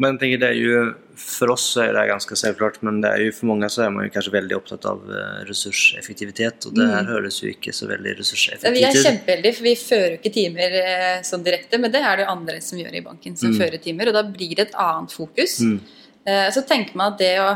[0.00, 0.82] Men jeg tenker det er jo,
[1.20, 3.90] For oss så er det ganske selvklart, men det er jo for mange så er
[3.92, 6.68] man jo kanskje veldig opptatt av eh, ressurseffektivitet.
[6.68, 9.74] Og det her høres jo ikke så veldig ressurseffektivt Ja, Vi er kjempeheldige, for vi
[9.78, 13.04] fører jo ikke timer eh, sånn direkte, men det er det andre som gjør i
[13.04, 15.58] banken, som fører timer, og da blir det et annet fokus.
[15.60, 15.76] Mm.
[16.24, 17.50] Eh, så tenker man at det å,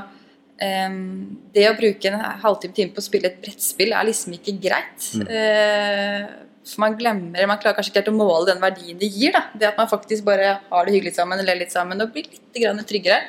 [1.57, 5.09] det å bruke en halvtime time på å spille et brettspill er liksom ikke greit.
[5.25, 6.29] Eh,
[6.67, 9.33] for man glemmer, man klarer kanskje ikke helt å måle den verdien det gir.
[9.37, 9.45] da.
[9.55, 12.59] Det at man faktisk bare har det hyggelig sammen, ler litt sammen og blir litt
[12.59, 13.21] grann tryggere.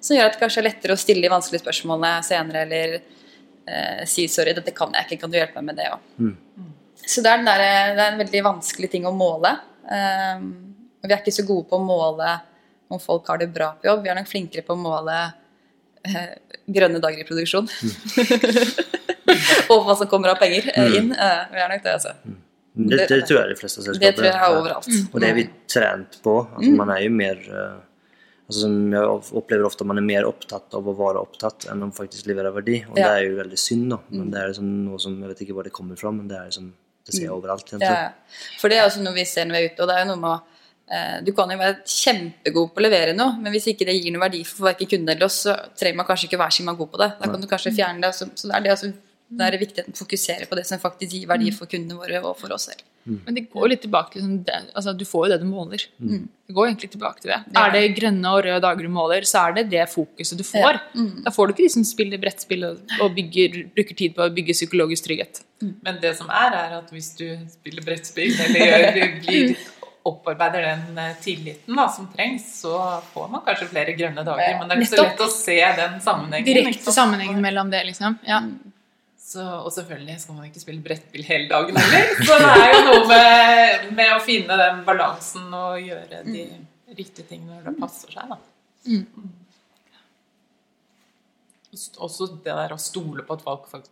[0.00, 4.04] Som gjør at det kanskje er lettere å stille de vanskelige spørsmålene senere, eller eh,
[4.06, 6.06] si 'sorry, dette kan jeg ikke, kan du hjelpe meg med det òg'.
[7.06, 7.64] Så det er, der,
[7.96, 9.52] det er en veldig vanskelig ting å måle.
[9.86, 10.46] Um,
[11.02, 12.30] og vi er ikke så gode på å måle
[12.90, 14.02] om folk har det bra på jobb.
[14.02, 15.14] Vi er nok flinkere på å måle
[16.06, 16.34] eh,
[16.66, 17.68] grønne dager i produksjon.
[19.70, 21.12] og hva som kommer av penger eh, inn.
[21.14, 22.14] Uh, vi er nok det, altså.
[22.76, 24.88] Det, det tror jeg de fleste selskaper Det tror jeg er overalt.
[25.08, 26.34] Og det er vi trent på.
[26.44, 27.76] Altså, Man er jo mer eh,
[28.44, 31.86] altså, som Jeg opplever ofte at man er mer opptatt av å være opptatt enn
[31.86, 32.82] å faktisk levere verdi.
[32.90, 33.06] Og Ja.
[33.08, 34.00] det er jo veldig synd, da.
[34.12, 36.36] Men det er liksom noe som Jeg vet ikke hvor det kommer fra, men det
[36.36, 36.74] er liksom
[37.06, 37.72] det ser jeg overalt.
[37.78, 38.36] Ja, ja.
[38.60, 40.08] For det er også noe vi ser når vi er ute, og det er jo
[40.10, 40.38] noe med å
[40.90, 44.10] eh, Du kan jo være kjempegod på å levere noe, men hvis ikke det gir
[44.14, 46.90] noe verdi for verken kunden eller oss, så trenger man kanskje ikke være så god
[46.90, 47.10] på det.
[47.20, 48.10] Da kan du kanskje fjerne det.
[48.18, 48.90] Så, så det er det altså
[49.28, 51.98] det er det viktig at man fokuserer på det som faktisk gir verdi for kundene
[51.98, 52.84] våre og for oss selv.
[53.06, 55.84] Men det går litt tilbake til sånn, det, altså, Du får jo det du måler.
[56.02, 56.24] Mm.
[56.48, 57.38] Det går egentlig tilbake til det.
[57.60, 60.80] Er det grønne og røde dager du måler, så er det det fokuset du får.
[60.96, 61.22] Mm.
[61.22, 64.34] Da får du ikke de som spiller brettspill og, og bygger, bruker tid på å
[64.34, 65.42] bygge psykologisk trygghet.
[65.62, 69.56] Men det som er, er at hvis du spiller brettspill eller gjør, blir,
[70.06, 72.78] opparbeider den eh, tilliten da, som trengs, så
[73.12, 74.58] får man kanskje flere grønne dager.
[74.58, 76.50] Men det er ikke så lett å se den sammenhengen.
[76.50, 78.18] Direkte sammenhengen mellom det, liksom.
[78.26, 78.42] Ja.
[79.26, 82.12] Så, og selvfølgelig skal man ikke spille brettspill hele dagen heller.
[82.28, 86.44] Så det er jo noe med, med å finne den balansen og gjøre de
[86.94, 88.30] riktige tingene når det passer seg.
[88.30, 88.38] Da.
[88.86, 89.32] Mm.
[92.06, 93.90] Også det der å stole på at folk,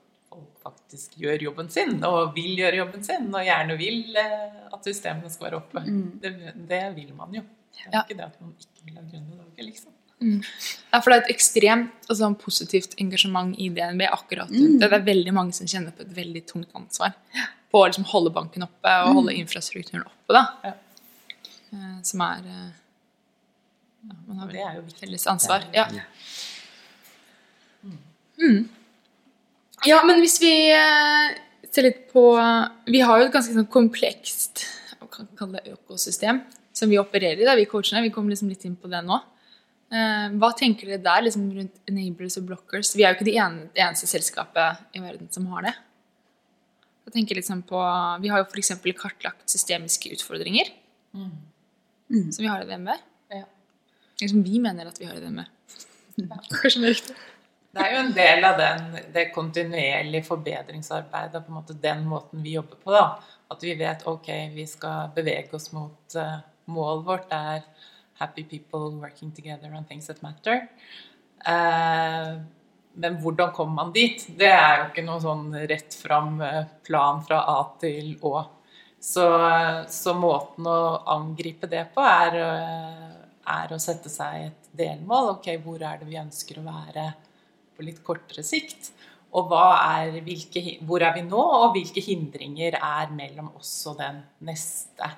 [0.64, 5.30] faktisk gjør jobben sin, og vil gjøre jobben sin, og gjerne vil eh, at systemene
[5.30, 5.82] skal være oppe.
[6.22, 6.30] Det,
[6.70, 7.42] det vil man jo.
[7.74, 8.00] Det er Ja.
[8.06, 9.92] ikke det at man ikke vil ha grønne dager, liksom.
[10.92, 14.88] Ja, for det er et ekstremt altså, positivt engasjement i DNB akkurat rundt det.
[14.88, 17.14] Det er veldig mange som kjenner på et veldig tungt ansvar
[17.72, 20.36] på å liksom, holde banken oppe og holde infrastrukturen oppe.
[20.36, 20.44] Da.
[20.64, 20.74] Ja.
[21.74, 22.70] Eh, Som er eh,
[24.04, 25.66] ja, Man har Det vel er jo felles ansvar.
[25.74, 25.88] Ja.
[28.34, 28.64] Mm.
[29.86, 31.36] ja, men hvis vi eh,
[31.70, 32.24] ser litt på
[32.90, 34.64] Vi har jo et ganske sånn komplekst
[35.14, 36.42] kan kalle det, økosystem
[36.74, 37.46] som vi opererer i.
[37.46, 38.02] Da, vi coachene.
[38.04, 39.20] Vi kommer liksom litt inn på det nå.
[39.92, 42.94] Eh, hva tenker dere der liksom rundt enablers og blockers?
[42.96, 45.74] Vi er jo ikke det eneste selskapet i verden som har det.
[47.04, 47.80] Jeg tenker liksom på,
[48.22, 48.72] Vi har jo f.eks.
[48.96, 50.70] kartlagt systemiske utfordringer,
[51.12, 52.88] som vi har i DNB.
[53.28, 53.44] Ja.
[54.22, 55.44] Liksom vi mener at vi har i DNB.
[56.62, 57.16] Kanskje det er riktig.
[57.74, 62.42] Det er jo en del av den, det kontinuerlige forbedringsarbeidet, på en måte den måten
[62.44, 62.92] vi jobber på.
[62.94, 63.06] da.
[63.50, 66.38] At vi vet ok, vi skal bevege oss mot uh,
[66.70, 67.34] målet vårt.
[67.34, 67.64] Er
[68.18, 70.68] happy people working together on things that matter.
[71.44, 72.40] Uh,
[72.94, 74.22] men hvordan kommer man dit?
[74.38, 78.34] Det er jo ikke noen sånn rett fram eh, plan fra A til Å.
[79.04, 79.24] Så,
[79.90, 80.78] så måten å
[81.12, 83.16] angripe det på er, eh,
[83.56, 85.34] er å sette seg et delmål.
[85.34, 87.08] Ok, hvor er det vi ønsker å være
[87.74, 88.92] på litt kortere sikt?
[89.34, 94.22] Og er, hvilke, hvor er vi nå, og hvilke hindringer er mellom oss og den
[94.46, 95.10] neste,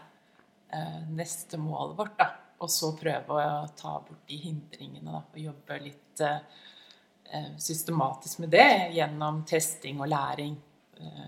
[0.73, 2.17] eh, neste målet vårt?
[2.25, 2.33] da.
[2.65, 8.55] Og så prøve å ta bort de hindringene da, og jobbe litt eh, systematisk med
[8.55, 10.55] det gjennom testing og læring.
[10.97, 11.27] Eh,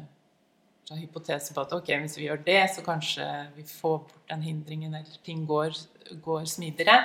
[0.88, 3.27] så hypotese på at ok, hvis vi gjør det, så kanskje
[3.59, 5.77] vi får bort den hindringen, eller ting går,
[6.25, 6.97] går smidigere.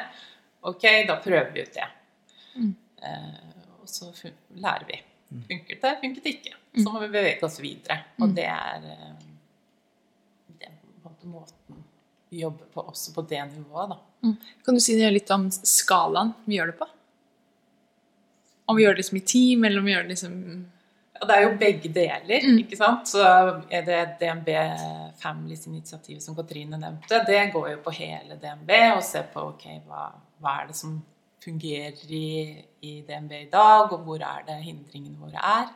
[0.72, 1.90] Ok, da prøver vi ut det.
[3.04, 5.02] Eh, og så fun lærer vi.
[5.50, 6.56] Funket det, funket det ikke.
[6.78, 8.00] Så må vi bevege oss videre.
[8.24, 9.12] Og det er, eh,
[10.62, 11.84] det er på en måte måten
[12.30, 14.00] vi jobber på også på det nivået, da.
[14.64, 16.88] Kan du si litt om skalaen vi gjør det på?
[18.72, 20.38] Om vi gjør det liksom i team, eller om vi gjør det liksom
[21.14, 23.10] Ja, det er jo begge deler, ikke sant.
[23.12, 24.50] Så er det DNB
[25.22, 29.68] Families initiativ som Katrine nevnte, det går jo på hele DNB og ser på ok,
[29.88, 30.08] hva,
[30.42, 30.98] hva er det som
[31.44, 35.70] fungerer i, i DNB i dag, og hvor er det hindringene våre er.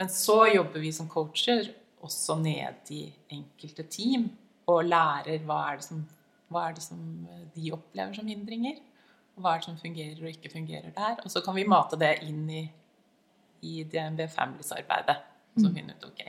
[0.00, 1.68] Men så jobber vi som coacher
[2.04, 4.26] også ned i enkelte team
[4.70, 6.02] og lærer hva er det som
[6.54, 7.00] hva er det som
[7.54, 8.78] de opplever som hindringer?
[9.34, 11.20] Hva er det som fungerer og ikke fungerer der?
[11.24, 12.62] Og så kan vi mate det inn i,
[13.66, 15.18] i DNB Families-arbeidet.
[15.54, 16.20] Så finne ut ok,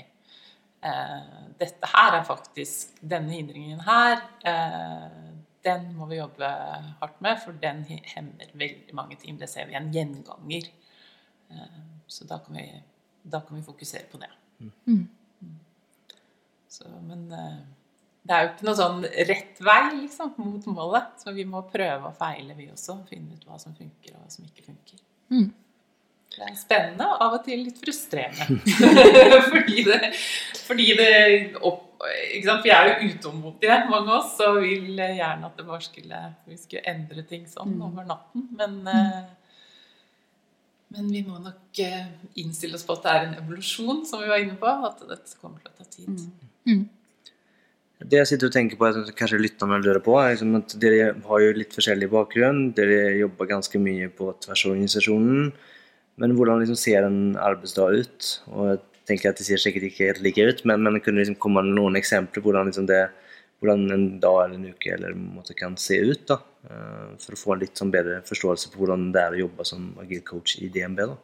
[0.85, 5.31] eh, dette her er faktisk Denne hindringen her, eh,
[5.65, 6.45] den må vi jobbe
[7.01, 9.39] hardt med, for den hemmer veldig mange team.
[9.41, 10.69] Det ser vi en gjenganger.
[11.49, 12.67] Eh, så da kan vi,
[13.23, 14.29] da kan vi fokusere på det.
[14.59, 15.07] Mm.
[16.69, 17.57] Så, men eh,
[18.25, 21.11] det er jo ikke noe sånn rett vei liksom, mot målet.
[21.21, 22.97] Så vi må prøve og feile, vi også.
[23.09, 25.01] Finne ut hva som funker, og hva som ikke funker.
[25.29, 25.51] Mm.
[26.35, 28.57] Det er spennende og av og til litt frustrerende.
[29.53, 30.09] fordi det,
[30.65, 31.11] fordi det
[31.61, 31.83] opp,
[32.65, 36.57] Vi er jo utålmodige, mange av oss, og vil gjerne at det bare skulle, vi
[36.59, 37.85] skulle endre ting sånn mm.
[37.87, 38.49] over natten.
[38.57, 39.29] Men, mm.
[40.97, 42.11] men vi må nok eh,
[42.41, 44.75] innstille oss på at det er en evolusjon, som vi var inne på.
[44.89, 46.27] At dette kommer til å ta tid.
[46.67, 46.83] Mm.
[48.05, 51.13] Det jeg sitter og tenker på, at kanskje lytterne lurer på, er liksom at dere
[51.25, 52.67] har jo litt forskjellig bakgrunn.
[52.77, 55.53] Dere jobber ganske mye på tvers av organisasjonen.
[56.21, 58.27] Men hvordan liksom ser en arbeidsdag ut?
[58.53, 61.39] Og jeg tenker at Det ser sikkert ikke helt like ut, men, men kunne liksom
[61.41, 63.03] komme med noen eksempler på hvordan, liksom det,
[63.61, 66.27] hvordan en dag eller en uke eller en måte kan se ut?
[66.29, 66.39] da,
[66.69, 69.67] eh, For å få en litt sånn bedre forståelse på hvordan det er å jobbe
[69.67, 71.07] som agil coach i DNB.
[71.13, 71.17] da.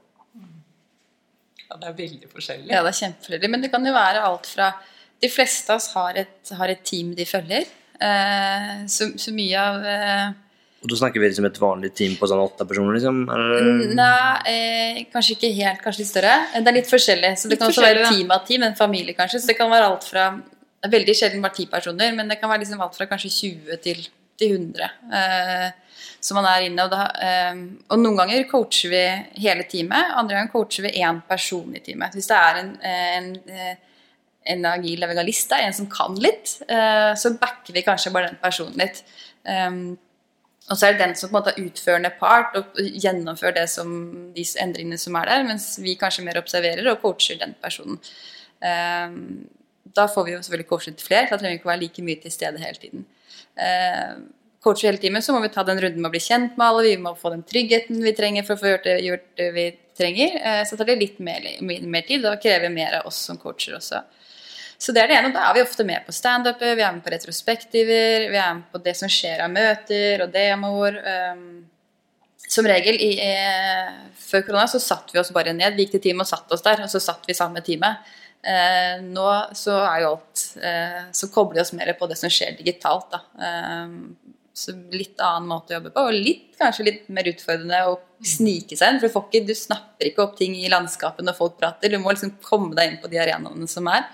[1.69, 2.71] Ja, Det er veldig forskjellig.
[2.73, 3.49] Ja, det er kjempeforskjellig.
[3.53, 4.73] Men det kan jo være alt fra
[5.21, 7.67] de fleste av oss har et, har et team de følger.
[8.01, 10.29] Eh, så, så, mye av eh,
[10.81, 12.95] Og da snakker vi liksom et vanlig team på sånn åtte personer?
[12.97, 13.19] liksom?
[13.93, 15.83] Nei, eh, kanskje ikke helt.
[15.83, 16.39] Kanskje litt større.
[16.55, 17.35] Det er litt forskjellig.
[17.37, 19.43] Så det litt kan også være team av team, en familie kanskje.
[19.43, 20.31] Så det kan være alt fra
[20.81, 23.99] Veldig sjelden bare ti personer, men det kan være liksom alt fra kanskje 20 til,
[24.33, 25.67] til 100 eh,
[26.17, 26.87] som man er inne.
[26.87, 29.03] Og, da, eh, og noen ganger coacher vi
[29.43, 32.17] hele teamet, andre ganger coacher vi én person i teamet.
[32.17, 33.29] Hvis det er en, en,
[34.49, 38.41] en agil legalist er en som kan litt, eh, så backer vi kanskje bare den
[38.41, 39.03] personen litt.
[39.45, 39.97] Um,
[40.69, 43.69] og så er det den som på en måte er utførende part og gjennomfører det
[43.73, 43.89] som,
[44.35, 47.97] de endringene som er der, mens vi kanskje mer observerer og coacher den personen.
[48.61, 49.49] Um,
[49.91, 52.33] da får vi jo selvfølgelig coachet flere, da trenger vi ikke være like mye til
[52.33, 53.03] stede hele tiden.
[53.59, 54.21] Uh,
[54.63, 56.87] coacher hele timen, så må vi ta den runden med å bli kjent med alle,
[56.87, 59.67] vi må få den tryggheten vi trenger for å få gjort det, gjort det vi
[59.97, 60.39] trenger.
[60.39, 63.75] Uh, så tar det litt mer, mer tid, og krever mer av oss som coacher
[63.81, 64.05] også.
[64.81, 65.29] Så det er det ene.
[65.29, 68.55] Og da er vi ofte med på standuper, vi er med på retrospektiver, vi er
[68.57, 70.97] med på det som skjer av møter og demoer.
[71.05, 71.43] Um,
[72.51, 75.77] som regel i, eh, før korona så satt vi oss bare ned.
[75.77, 78.09] Vi gikk til teamet og satt oss der, og så satt vi sammen med teamet.
[78.43, 82.31] Eh, nå så er jo alt eh, Så kobler vi oss mer på det som
[82.33, 83.13] skjer digitalt.
[83.15, 83.93] Eh,
[84.51, 88.75] så litt annen måte å jobbe på, og litt, kanskje litt mer utfordrende å snike
[88.75, 88.99] seg inn.
[88.99, 91.93] For du, ikke, du snapper ikke opp ting i landskapet når folk prater.
[91.93, 94.09] Du må liksom komme deg inn på de arenaene som er.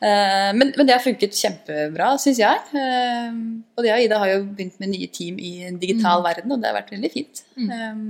[0.00, 2.64] Eh, men, men, det har funket kjempebra, syns jeg.
[2.72, 3.36] Eh,
[3.76, 6.26] og jeg og Ida har jo begynt med nye team i en digital mm.
[6.28, 7.42] verden, og det har vært veldig fint.
[7.60, 7.70] Mm.
[7.70, 8.06] Um,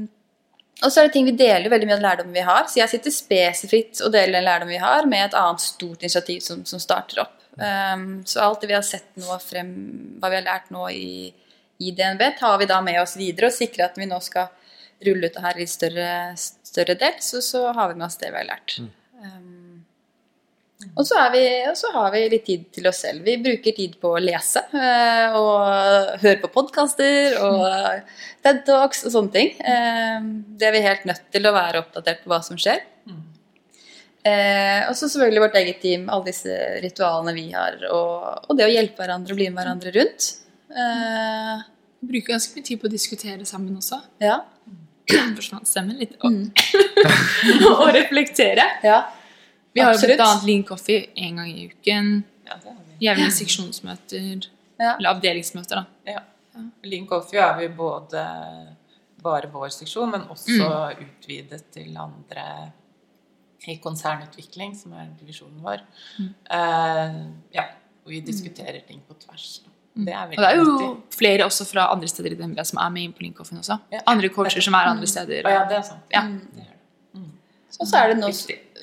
[0.80, 2.70] og så er det ting vi deler veldig mye av lærdommen vi har.
[2.70, 6.40] Så jeg sitter spesifikt og deler den lærdommen vi har, med et annet stort initiativ
[6.46, 7.36] som, som starter opp.
[7.58, 9.74] Um, så alt det vi har sett nå frem,
[10.22, 11.26] hva vi har lært nå i,
[11.82, 14.48] i, DNB, tar vi da med oss videre og sikrer at vi nå skal
[15.04, 17.18] rulle ut det her i større, større del.
[17.24, 18.78] Så, så har vi med oss det vi har lært.
[18.78, 18.94] Mm.
[20.96, 23.24] Og så, vi, og så, har vi litt tid til oss selv.
[23.26, 27.66] Vi bruker tid på å lese eh, og høre på podkaster og
[28.44, 29.52] TED Talks og sånne ting.
[29.60, 32.80] Eh, det er vi helt nødt til å være oppdatert på hva som skjer.
[34.20, 38.66] Eh, og så selvfølgelig vårt eget team, alle disse ritualene vi har, og, og det
[38.66, 40.26] å hjelpe hverandre og bli med hverandre rundt.
[40.68, 41.62] Eh,
[42.00, 44.00] vi bruker ganske mye tid på å diskutere sammen også.
[44.20, 44.42] Ja.
[45.38, 46.18] Forsvant stemmen litt.
[46.20, 46.52] Og, mm.
[47.80, 48.66] og reflektere.
[48.84, 49.02] Ja.
[49.72, 50.30] Vi har jo bl.a.
[50.46, 52.10] Lean Coffee én gang i uken.
[52.48, 52.58] Ja,
[53.00, 54.48] Jevnlige seksjonsmøter.
[54.80, 54.96] Ja.
[54.96, 56.12] Eller avdelingsmøter, da.
[56.16, 56.24] Ja.
[56.84, 58.24] Lean Coffee har vi både
[59.22, 61.02] bare vår seksjon, men også mm.
[61.04, 62.46] utvidet til andre
[63.68, 65.82] i konsernutvikling, som er divisjonen vår.
[66.18, 66.30] Mm.
[66.48, 67.18] Uh,
[67.54, 67.66] ja,
[68.04, 69.60] og vi diskuterer ting på tvers.
[69.94, 70.06] Mm.
[70.06, 71.18] Det er og det er jo viktig.
[71.18, 73.76] flere også fra andre steder i DNB som er med inn på Lean Coffee også.
[73.92, 74.00] Ja.
[74.08, 75.44] Andre coacher som er andre steder.
[75.44, 76.04] Ja, det er sant.
[76.14, 76.24] Ja.
[76.30, 77.20] Det er det.
[77.20, 77.32] Mm.
[77.80, 78.30] Og så er det nå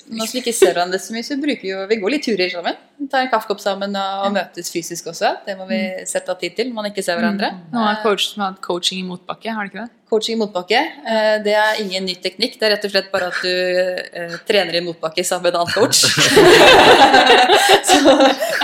[0.08, 2.24] nå som vi ikke ser hverandre så mye, så bruker vi jo Vi går litt
[2.24, 2.76] turer sammen.
[3.12, 5.34] Tar en kaffekopp sammen og, og, møtes fysisk også.
[5.46, 6.08] Det må vi mm.
[6.08, 7.52] sette av tid til når man ikke ser hverandre.
[7.54, 7.60] Mm.
[7.74, 8.32] Nå har coach
[8.64, 9.92] coaching i motbakke, har du ikke det?
[10.08, 10.80] Coaching i motbakke.
[11.12, 12.56] Eh, det er ingen ny teknikk.
[12.58, 15.60] Det er rett og slett bare at du eh, trener i motbakke sammen med en
[15.62, 15.98] annen coach.
[17.88, 17.98] så,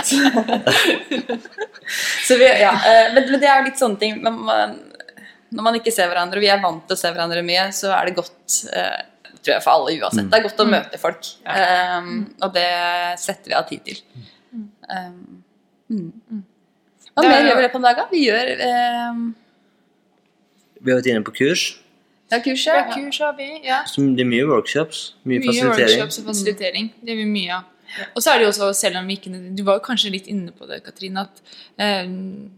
[0.09, 0.17] så,
[2.25, 2.73] så vi, ja.
[2.73, 4.79] Eh, men, men, det er jo litt sånne ting man,
[5.53, 7.93] Når man ikke ser hverandre, og vi er vant til å se hverandre mye, så
[7.95, 9.03] er det godt eh,
[9.45, 10.27] tror jeg, for alle uansett.
[10.31, 10.73] Det er godt å mm.
[10.73, 11.31] møte folk.
[11.45, 12.67] Um, og det
[13.21, 14.01] setter vi av tid til.
[14.89, 15.41] Um,
[15.93, 16.43] mm.
[17.15, 18.01] Hva er mer gjør vi det på en dag?
[18.01, 18.07] da?
[18.11, 19.25] Vi gjør um...
[20.81, 21.67] Vi har vært inne på kurs.
[22.33, 22.73] ja, kurset.
[22.73, 23.79] Ja, kurs har vi, ja.
[23.89, 25.05] Så det er mye workshops.
[25.23, 26.01] Mye, Mye fasilitering.
[26.01, 26.91] workshops og fasilitering.
[27.01, 27.71] Det er vi mye av.
[28.11, 30.27] Og så er det jo også, selv om vi ikke Du var jo kanskje litt
[30.27, 32.09] inne på det, Katrine, at eh,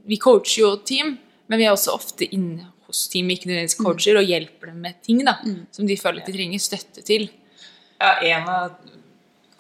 [0.08, 1.18] vi coacher jo team,
[1.48, 5.24] men vi er også ofte inne hos ikke nødvendigvis coacher, og hjelper dem med ting
[5.28, 5.38] da,
[5.76, 7.30] som de føler at de trenger støtte til.
[8.00, 8.78] Ja, en av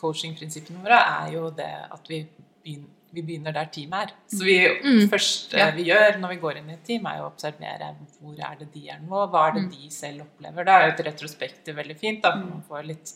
[0.01, 2.21] coachingprinsippene våre er jo det at vi
[2.63, 4.11] begynner, vi begynner der teamet er.
[4.29, 5.69] Så vi, det første Ja.
[5.71, 7.87] vi gjør når vi går inn i et team, er å observere
[8.19, 10.65] hvor er det de er nå, hva er det de selv opplever.
[10.67, 13.13] Da er jo et retrospektiv veldig fint, da, for man får litt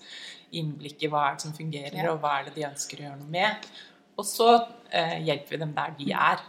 [0.58, 3.20] innblikk i hva er det som fungerer, og hva er det de ønsker å gjøre
[3.20, 3.68] noe med.
[4.18, 4.48] Og så
[4.92, 6.42] eh, hjelper vi dem der de er.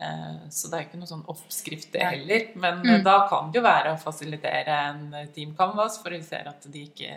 [0.00, 2.48] Eh, Så det er ikke noe sånn oppskrift det heller.
[2.54, 3.04] Men mm.
[3.06, 6.84] da kan det jo være å fasilitere en team canvas, for vi ser at de
[6.86, 7.14] ikke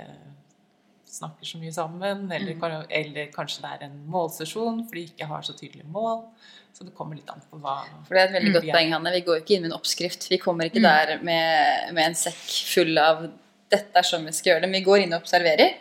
[1.11, 2.25] snakker så mye sammen.
[2.31, 2.87] Eller, mm.
[3.01, 6.25] eller kanskje det er en målsesjon, for de ikke har så tydelige mål.
[6.71, 9.13] Så det kommer litt an på hva For det er et veldig godt poeng, Hanne.
[9.17, 10.29] Vi går ikke inn med en oppskrift.
[10.31, 13.25] Vi kommer ikke der med, med en sekk full av
[13.71, 14.71] 'dette er sånn vi skal gjøre det'.
[14.71, 15.75] Men vi går inn og observerer,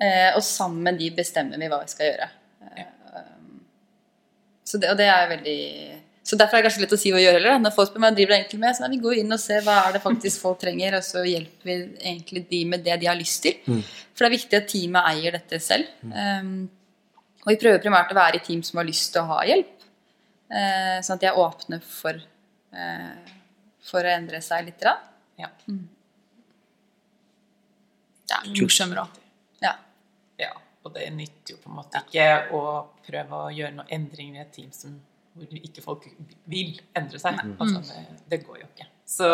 [0.00, 2.28] eh, og sammen med de bestemmer vi hva vi skal gjøre.
[2.68, 2.86] Eh,
[3.16, 3.58] um,
[4.64, 5.58] så det, og det er veldig
[6.28, 7.54] så Derfor er det kanskje lett å si hva vi gjør heller.
[7.54, 7.60] da.
[7.64, 9.62] Når folk spør meg driver det egentlig med, så nei, vi går inn og ser
[9.64, 13.08] hva er det faktisk folk trenger, og så hjelper vi egentlig de med det de
[13.08, 13.56] har lyst til.
[14.12, 15.88] For det er viktig at teamet eier dette selv.
[16.04, 16.50] Um,
[17.46, 19.72] og vi prøver primært å være i team som har lyst til å ha hjelp.
[20.52, 22.20] uh, sånn at de er åpne for,
[22.76, 23.34] uh,
[23.88, 24.84] for å endre seg litt.
[24.84, 24.98] Da.
[25.40, 25.48] Ja.
[28.28, 29.28] Ja, morsommere også.
[29.64, 29.78] Ja.
[30.44, 30.52] ja.
[30.84, 32.64] Og det nytter jo på en måte ikke å
[33.06, 35.00] prøve å gjøre noen endringer i et team som,
[35.38, 36.06] hvor ikke folk
[36.50, 37.40] vil endre seg.
[37.58, 38.88] Altså, det, det går jo ikke.
[39.08, 39.28] Så,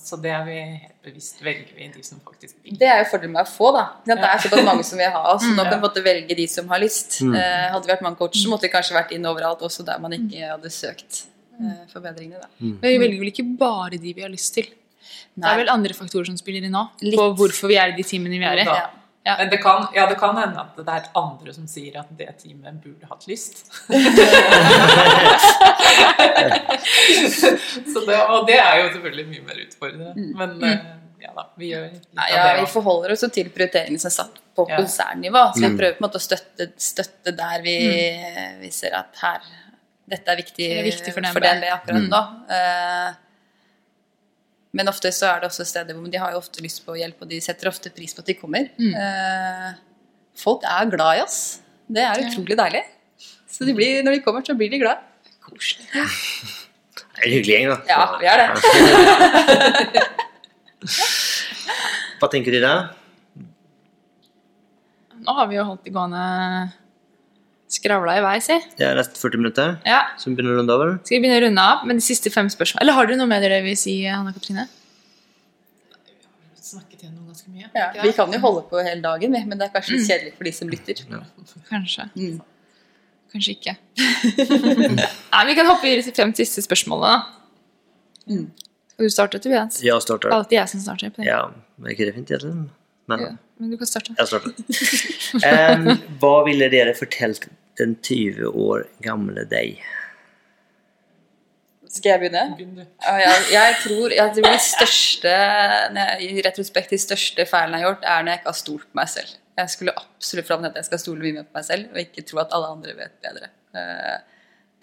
[0.00, 2.78] så det er vi helt bevisst velger vi de som faktisk vil.
[2.80, 3.82] Det er jo fordelen med å få, da.
[4.08, 5.44] Det er såpass mange som vil ha oss.
[5.58, 7.18] Nå kan vi velge de som har lyst.
[7.20, 10.16] Eh, hadde vi vært mange coacher, måtte vi kanskje vært inn overalt, også der man
[10.16, 11.26] ikke hadde søkt
[11.60, 12.40] eh, forbedringene.
[12.40, 12.48] Da.
[12.62, 14.72] Men vi velger vel ikke bare de vi har lyst til.
[15.36, 18.06] Det er vel andre faktorer som spiller inn nå, på hvorfor vi er i de
[18.06, 18.64] teamene vi er i.
[18.64, 18.86] Ja.
[19.26, 19.34] Ja.
[19.40, 22.28] Men det kan, ja, det kan hende at det er andre som sier at det
[22.44, 23.64] teamet burde hatt lyst.
[27.92, 30.10] Så det, og det er jo selvfølgelig mye mer utfordrende.
[30.38, 30.78] Men eh,
[31.26, 34.10] ja da, vi gjør litt Nei, av ja, det vi forholder oss til prioriteringene som
[34.12, 34.76] er satt på Ja.
[34.80, 35.42] konsernnivå.
[35.56, 37.76] Så vi prøver på en måte å støtte, støtte der vi,
[38.62, 39.40] vi ser at her
[40.06, 41.64] dette er viktig, Det er viktig for for DNB.
[41.74, 42.20] Akkurat nå.
[42.54, 43.08] Eh,
[44.76, 47.22] men ofte så er det også steder hvor de har jo ofte lyst på hjelp,
[47.24, 48.68] og de setter ofte pris på at de kommer.
[48.76, 49.70] Eh,
[50.36, 51.38] folk er glad i oss.
[51.88, 52.84] Det er utrolig deilig.
[53.48, 55.00] Så de blir, når de kommer, så blir de glad.
[55.46, 55.86] Koselig.
[55.96, 57.76] Det er en hyggelig gjeng, da.
[57.88, 58.48] Ja, vi er det.
[62.20, 62.72] Hva tenker dere?
[65.26, 66.22] Nå har vi jo holdt det gående
[67.68, 68.56] skravla i vei, si.
[68.78, 70.02] Det er nesten 40 minutter, Ja.
[70.18, 70.98] så vi begynner å runde av, eller?
[71.04, 72.80] Skal vi begynne å runde av med de siste fem spørsmål?
[72.82, 74.68] Eller har dere noe mer dere vil si, Hanna Katrine?
[76.66, 77.68] snakket gjennom ganske mye.
[77.74, 80.44] Ja, vi kan jo holde på hele dagen, men det er kanskje litt kjedelig for
[80.48, 81.02] de som lytter.
[81.70, 82.08] Kanskje.
[82.18, 82.40] Mm.
[83.32, 83.74] Kanskje ikke.
[85.32, 88.34] Nei, vi kan hoppe i de fem siste spørsmålene, da.
[88.34, 88.48] Mm.
[88.96, 89.78] Skal du starte, Tobias?
[89.84, 90.30] Ja, starter.
[90.30, 91.10] Det er alltid jeg som starter.
[91.14, 91.28] på det.
[91.30, 91.40] Ja,
[91.84, 92.68] er ikke det fint, egentlig?
[93.12, 94.14] Men Ja, men du kan starte.
[94.18, 94.52] jeg starter.
[95.42, 95.92] Um,
[96.22, 97.48] hva ville dere fortalt
[97.80, 99.80] den 20 år gamle deg?
[101.96, 102.42] Skal jeg begynne?
[102.58, 105.34] Begynn jeg, jeg tror jeg tror de største
[106.26, 109.00] I retrospekt de største feilene jeg har gjort, er når jeg ikke har stolt på
[109.00, 109.34] meg selv.
[109.56, 112.00] Jeg skulle absolutt fram til at jeg skal stole mye mer på meg selv, og
[112.02, 113.52] ikke tro at alle andre vet bedre.
[113.76, 114.16] Eh,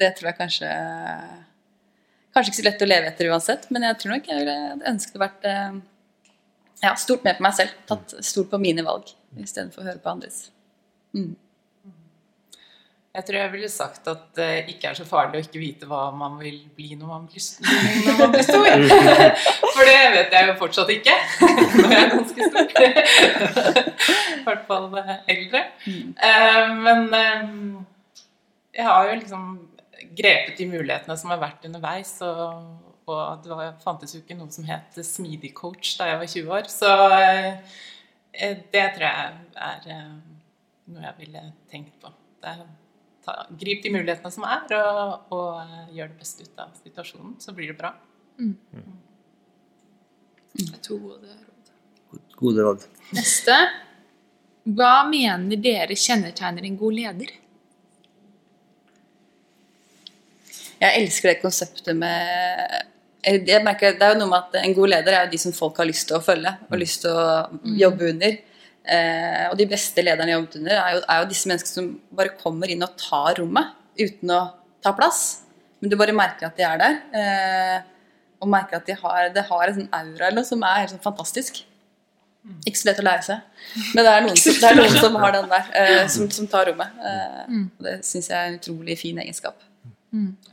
[0.01, 0.69] Det tror jeg kanskje
[2.34, 4.55] Kanskje ikke så lett å leve etter uansett, men jeg tror nok jeg ville
[4.89, 5.76] ønsket å vært eh,
[6.84, 7.73] ja, stolt mer på meg selv.
[7.89, 9.09] Tatt Stolt på mine valg
[9.39, 10.43] istedenfor å høre på andres.
[13.13, 16.07] Jeg tror jeg ville sagt at det ikke er så farlig å ikke vite hva
[16.17, 17.43] man vil bli når man blir,
[18.07, 18.65] når man blir stor.
[19.75, 21.13] For det vet jeg jo fortsatt ikke.
[21.77, 22.65] når jeg er ganske stor.
[24.34, 24.89] I hvert fall
[25.29, 25.61] eldre.
[25.86, 27.45] Eh, Men eh,
[28.79, 29.45] jeg har jo liksom
[30.17, 32.15] grepet de mulighetene som har vært underveis.
[32.25, 36.31] Og, og det var, fantes jo ikke noe som het smidig coach da jeg var
[36.33, 36.69] 20 år.
[36.71, 39.35] Så eh, det tror jeg
[39.67, 40.15] er eh,
[40.93, 42.11] noe jeg ville tenkt på.
[42.43, 42.65] Det er,
[43.25, 47.37] ta, grip de mulighetene som er, og, og eh, gjør det beste ut av situasjonen.
[47.43, 47.93] Så blir det bra.
[50.87, 51.71] To gode råd.
[52.39, 52.89] Gode råd.
[53.17, 53.57] Neste.
[54.63, 57.39] Hva mener dere kjennetegner en god leder?
[60.84, 62.81] Jeg elsker det konseptet med
[63.23, 65.53] jeg merker, Det er jo noe med at en god leder er jo de som
[65.55, 67.45] folk har lyst til å følge og lyst til å
[67.79, 68.36] jobbe under.
[68.84, 71.77] Eh, og de beste lederne jeg har jobbet under, er jo, er jo disse menneskene
[71.77, 71.88] som
[72.19, 74.41] bare kommer inn og tar rommet uten å
[74.84, 75.23] ta plass.
[75.79, 76.99] Men du bare merker at de er der.
[77.15, 77.77] Eh,
[78.43, 80.91] og merker at de har, det har en sånn aura eller noe som er helt
[80.97, 81.63] sånn fantastisk.
[82.67, 83.43] Ikke så lett å lære seg.
[83.95, 86.49] Men det er noen som, det er noen som har den der, eh, som, som
[86.51, 86.97] tar rommet.
[86.99, 89.63] Eh, og det syns jeg er en utrolig fin egenskap.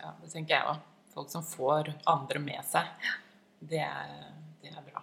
[0.00, 0.86] Ja, det tenker jeg òg.
[1.10, 2.86] Folk som får andre med seg.
[3.60, 4.12] Det er,
[4.62, 5.02] det er bra.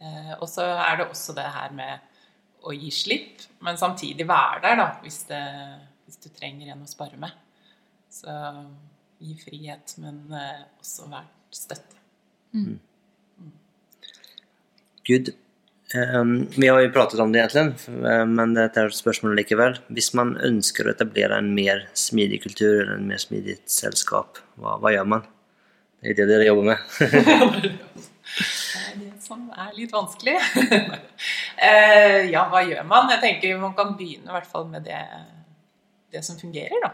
[0.00, 2.06] Eh, og så er det også det her med
[2.68, 5.42] å gi slipp, men samtidig være der da, hvis, det,
[6.06, 7.34] hvis du trenger en å spare med.
[8.10, 8.32] Så
[9.22, 12.00] gi frihet, men eh, også vær støtte.
[15.08, 15.34] Good.
[15.94, 19.78] Ehm, vi har jo pratet om det egentlig, eh, men det er et spørsmål likevel.
[19.88, 24.76] Hvis man ønsker å etablere en mer smidig kultur eller en mer smidig selskap, hva,
[24.82, 25.24] hva gjør man?
[26.02, 26.78] Det er det dere jobber med.
[28.28, 30.38] Det er det som er litt vanskelig.
[31.58, 33.08] Eh, ja, hva gjør man?
[33.10, 35.00] Jeg tenker man kan begynne i hvert fall med det,
[36.14, 36.92] det som fungerer, da.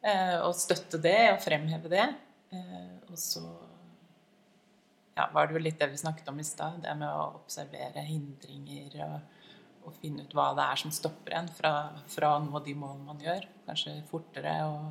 [0.00, 2.06] Eh, og støtte det og fremheve det.
[2.56, 3.42] Eh, og så
[5.16, 8.04] ja, var det jo litt det vi snakket om i stad, det med å observere
[8.06, 9.16] hindringer og,
[9.86, 11.72] og finne ut hva det er som stopper en fra,
[12.08, 13.46] fra å nå de målene man gjør.
[13.66, 14.86] Kanskje fortere og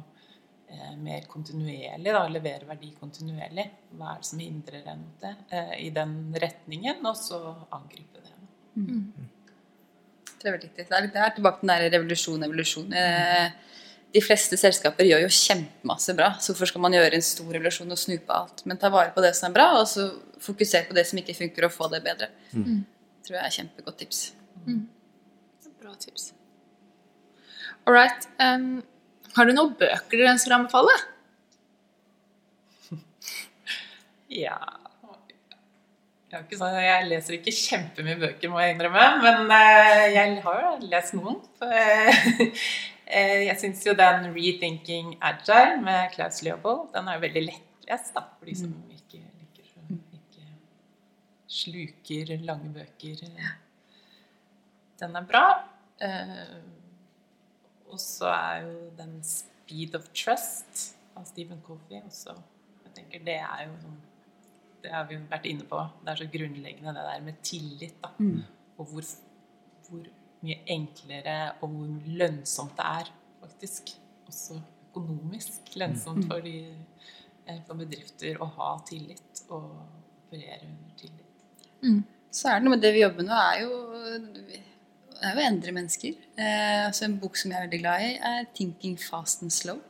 [0.70, 3.68] eh, mer kontinuerlig, da, levere verdi kontinuerlig.
[3.98, 5.36] Hva er det som hindrer en mot det?
[5.50, 6.16] Eh, I den
[6.46, 7.42] retningen, og så
[7.74, 8.38] angripe det.
[10.42, 10.88] Det er veldig riktig.
[10.90, 12.94] Det er, det er tilbake til den der revolusjon, evolusjon.
[12.98, 13.52] Eh,
[14.12, 17.94] de fleste selskaper gjør jo kjempemasse bra, så hvorfor skal man gjøre en stor revolusjon
[17.94, 18.66] og snu på alt?
[18.68, 20.10] Men ta vare på det som er bra, og så
[20.42, 22.32] fokusere på det som ikke funker, og få det bedre.
[23.26, 24.20] tror jeg er kjempegodt tips.
[25.82, 26.34] Bra tips.
[27.86, 28.28] All right.
[28.40, 28.84] Um,
[29.38, 31.00] har du noen bøker du ønsker å anbefale?
[34.32, 34.60] Ja
[36.32, 40.62] jeg, ikke sånn, jeg leser ikke kjempemye bøker, må jeg innrømme, men eh, jeg har
[40.64, 41.42] jo lest noen.
[43.12, 48.14] Eh, jeg syns jo den 'Rethinking Agile' med Klaus Leopold, den er jo veldig lettlest
[48.16, 50.46] da, for de som ikke liker ikke
[51.48, 53.26] sluker lange bøker.
[55.02, 55.46] Den er bra.
[56.02, 56.62] Eh,
[57.92, 62.36] og så er jo den 'Speed of Trust' av Stephen Coffey også
[62.86, 64.00] Jeg tenker det er jo sånn
[64.82, 65.78] det har vi jo vært inne på.
[66.02, 68.02] Det er så grunnleggende det der med tillit.
[68.02, 68.10] da.
[68.78, 69.04] Og hvor,
[69.90, 70.08] hvor
[70.42, 71.90] mye enklere og hvor
[72.22, 73.12] lønnsomt det er,
[73.42, 73.94] faktisk.
[74.30, 74.58] Også
[74.92, 76.56] økonomisk lønnsomt for, de,
[77.48, 81.38] eh, for bedrifter å ha tillit og operere under tillit.
[82.32, 83.72] Så er det noe med det vi jobber med nå, er jo,
[85.12, 86.20] det er jo å endre mennesker.
[86.40, 89.82] Eh, altså en bok som jeg er veldig glad i, er 'Thinking Fast and Slow'.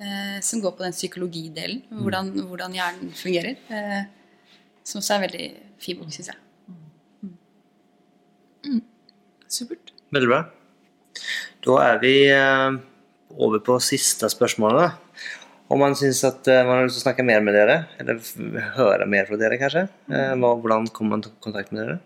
[0.00, 3.56] Eh, som går på den psykologidelen, hvordan, hvordan hjernen fungerer.
[3.70, 4.04] Eh,
[4.84, 5.46] som også er en veldig
[5.78, 6.43] fin bok, syns jeg.
[9.54, 9.94] Supert.
[10.14, 10.42] Veldig bra.
[11.64, 12.78] Da er vi eh,
[13.38, 14.84] over på siste spørsmålet.
[14.84, 15.30] da.
[15.72, 18.18] Om man syns at eh, man har lyst til å snakke mer med dere, eller
[18.76, 22.02] høre mer fra dere, kanskje, eh, hvordan kommer man i kontakt med dere?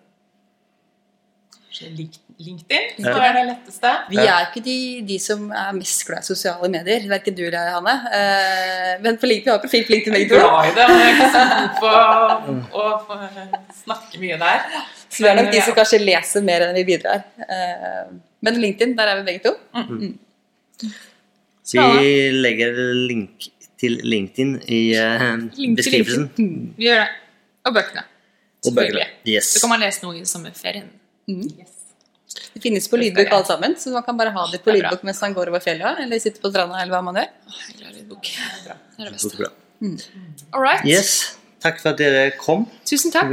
[1.79, 3.91] LinkedIn, så er det letteste.
[4.11, 7.05] Vi er ikke de, de som er mest glad i sosiale medier.
[7.11, 7.95] Verken du eller jeg, Hanne.
[8.19, 10.41] Eh, men på LinkedIn, vi har profil på LinkedIn begge to.
[10.43, 11.43] glad i det, men jeg er ikke så
[11.83, 13.21] god på å
[13.85, 14.81] snakke mye der.
[15.09, 17.23] Så vi er nok de som kanskje leser mer enn vi bidrar.
[17.45, 18.11] Eh,
[18.45, 19.55] men LinkedIn, der er vi begge to.
[21.69, 22.77] Så vi legger
[23.09, 23.49] link
[23.79, 25.27] til LinkedIn i eh,
[25.79, 26.29] beskrivelsen.
[26.77, 27.09] Vi gjør det.
[27.69, 28.05] Og bøkene.
[28.67, 29.09] Og bøkene.
[29.29, 29.53] Yes.
[29.55, 30.89] Så kan man lese noe i sommerferien.
[31.29, 31.75] Yes.
[32.55, 35.05] Det finnes på lydbok alle sammen, så man kan bare ha det på Det lydbok
[35.09, 37.31] mens man går over fjellet, eller sitter på stranda, eller hva man gjør.
[37.55, 38.31] Er glad lydbok.
[38.65, 39.37] Det er det beste.
[39.39, 39.51] bra.
[40.53, 40.85] All right.
[40.89, 41.13] Yes.
[41.65, 42.67] Takk for at dere kom.
[42.89, 43.31] Tusen takk.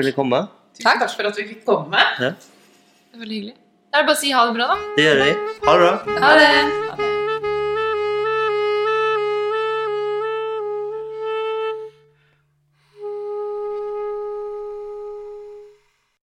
[0.75, 2.01] Tusen takk for at vi fikk komme.
[2.19, 3.55] Ja, Det er veldig hyggelig.
[3.91, 4.77] Da er det bare å si ha det bra, da.
[4.97, 5.31] det gjør vi.
[5.65, 5.93] Ha det bra.
[6.25, 6.47] Ha det.
[6.55, 7.14] Ha det.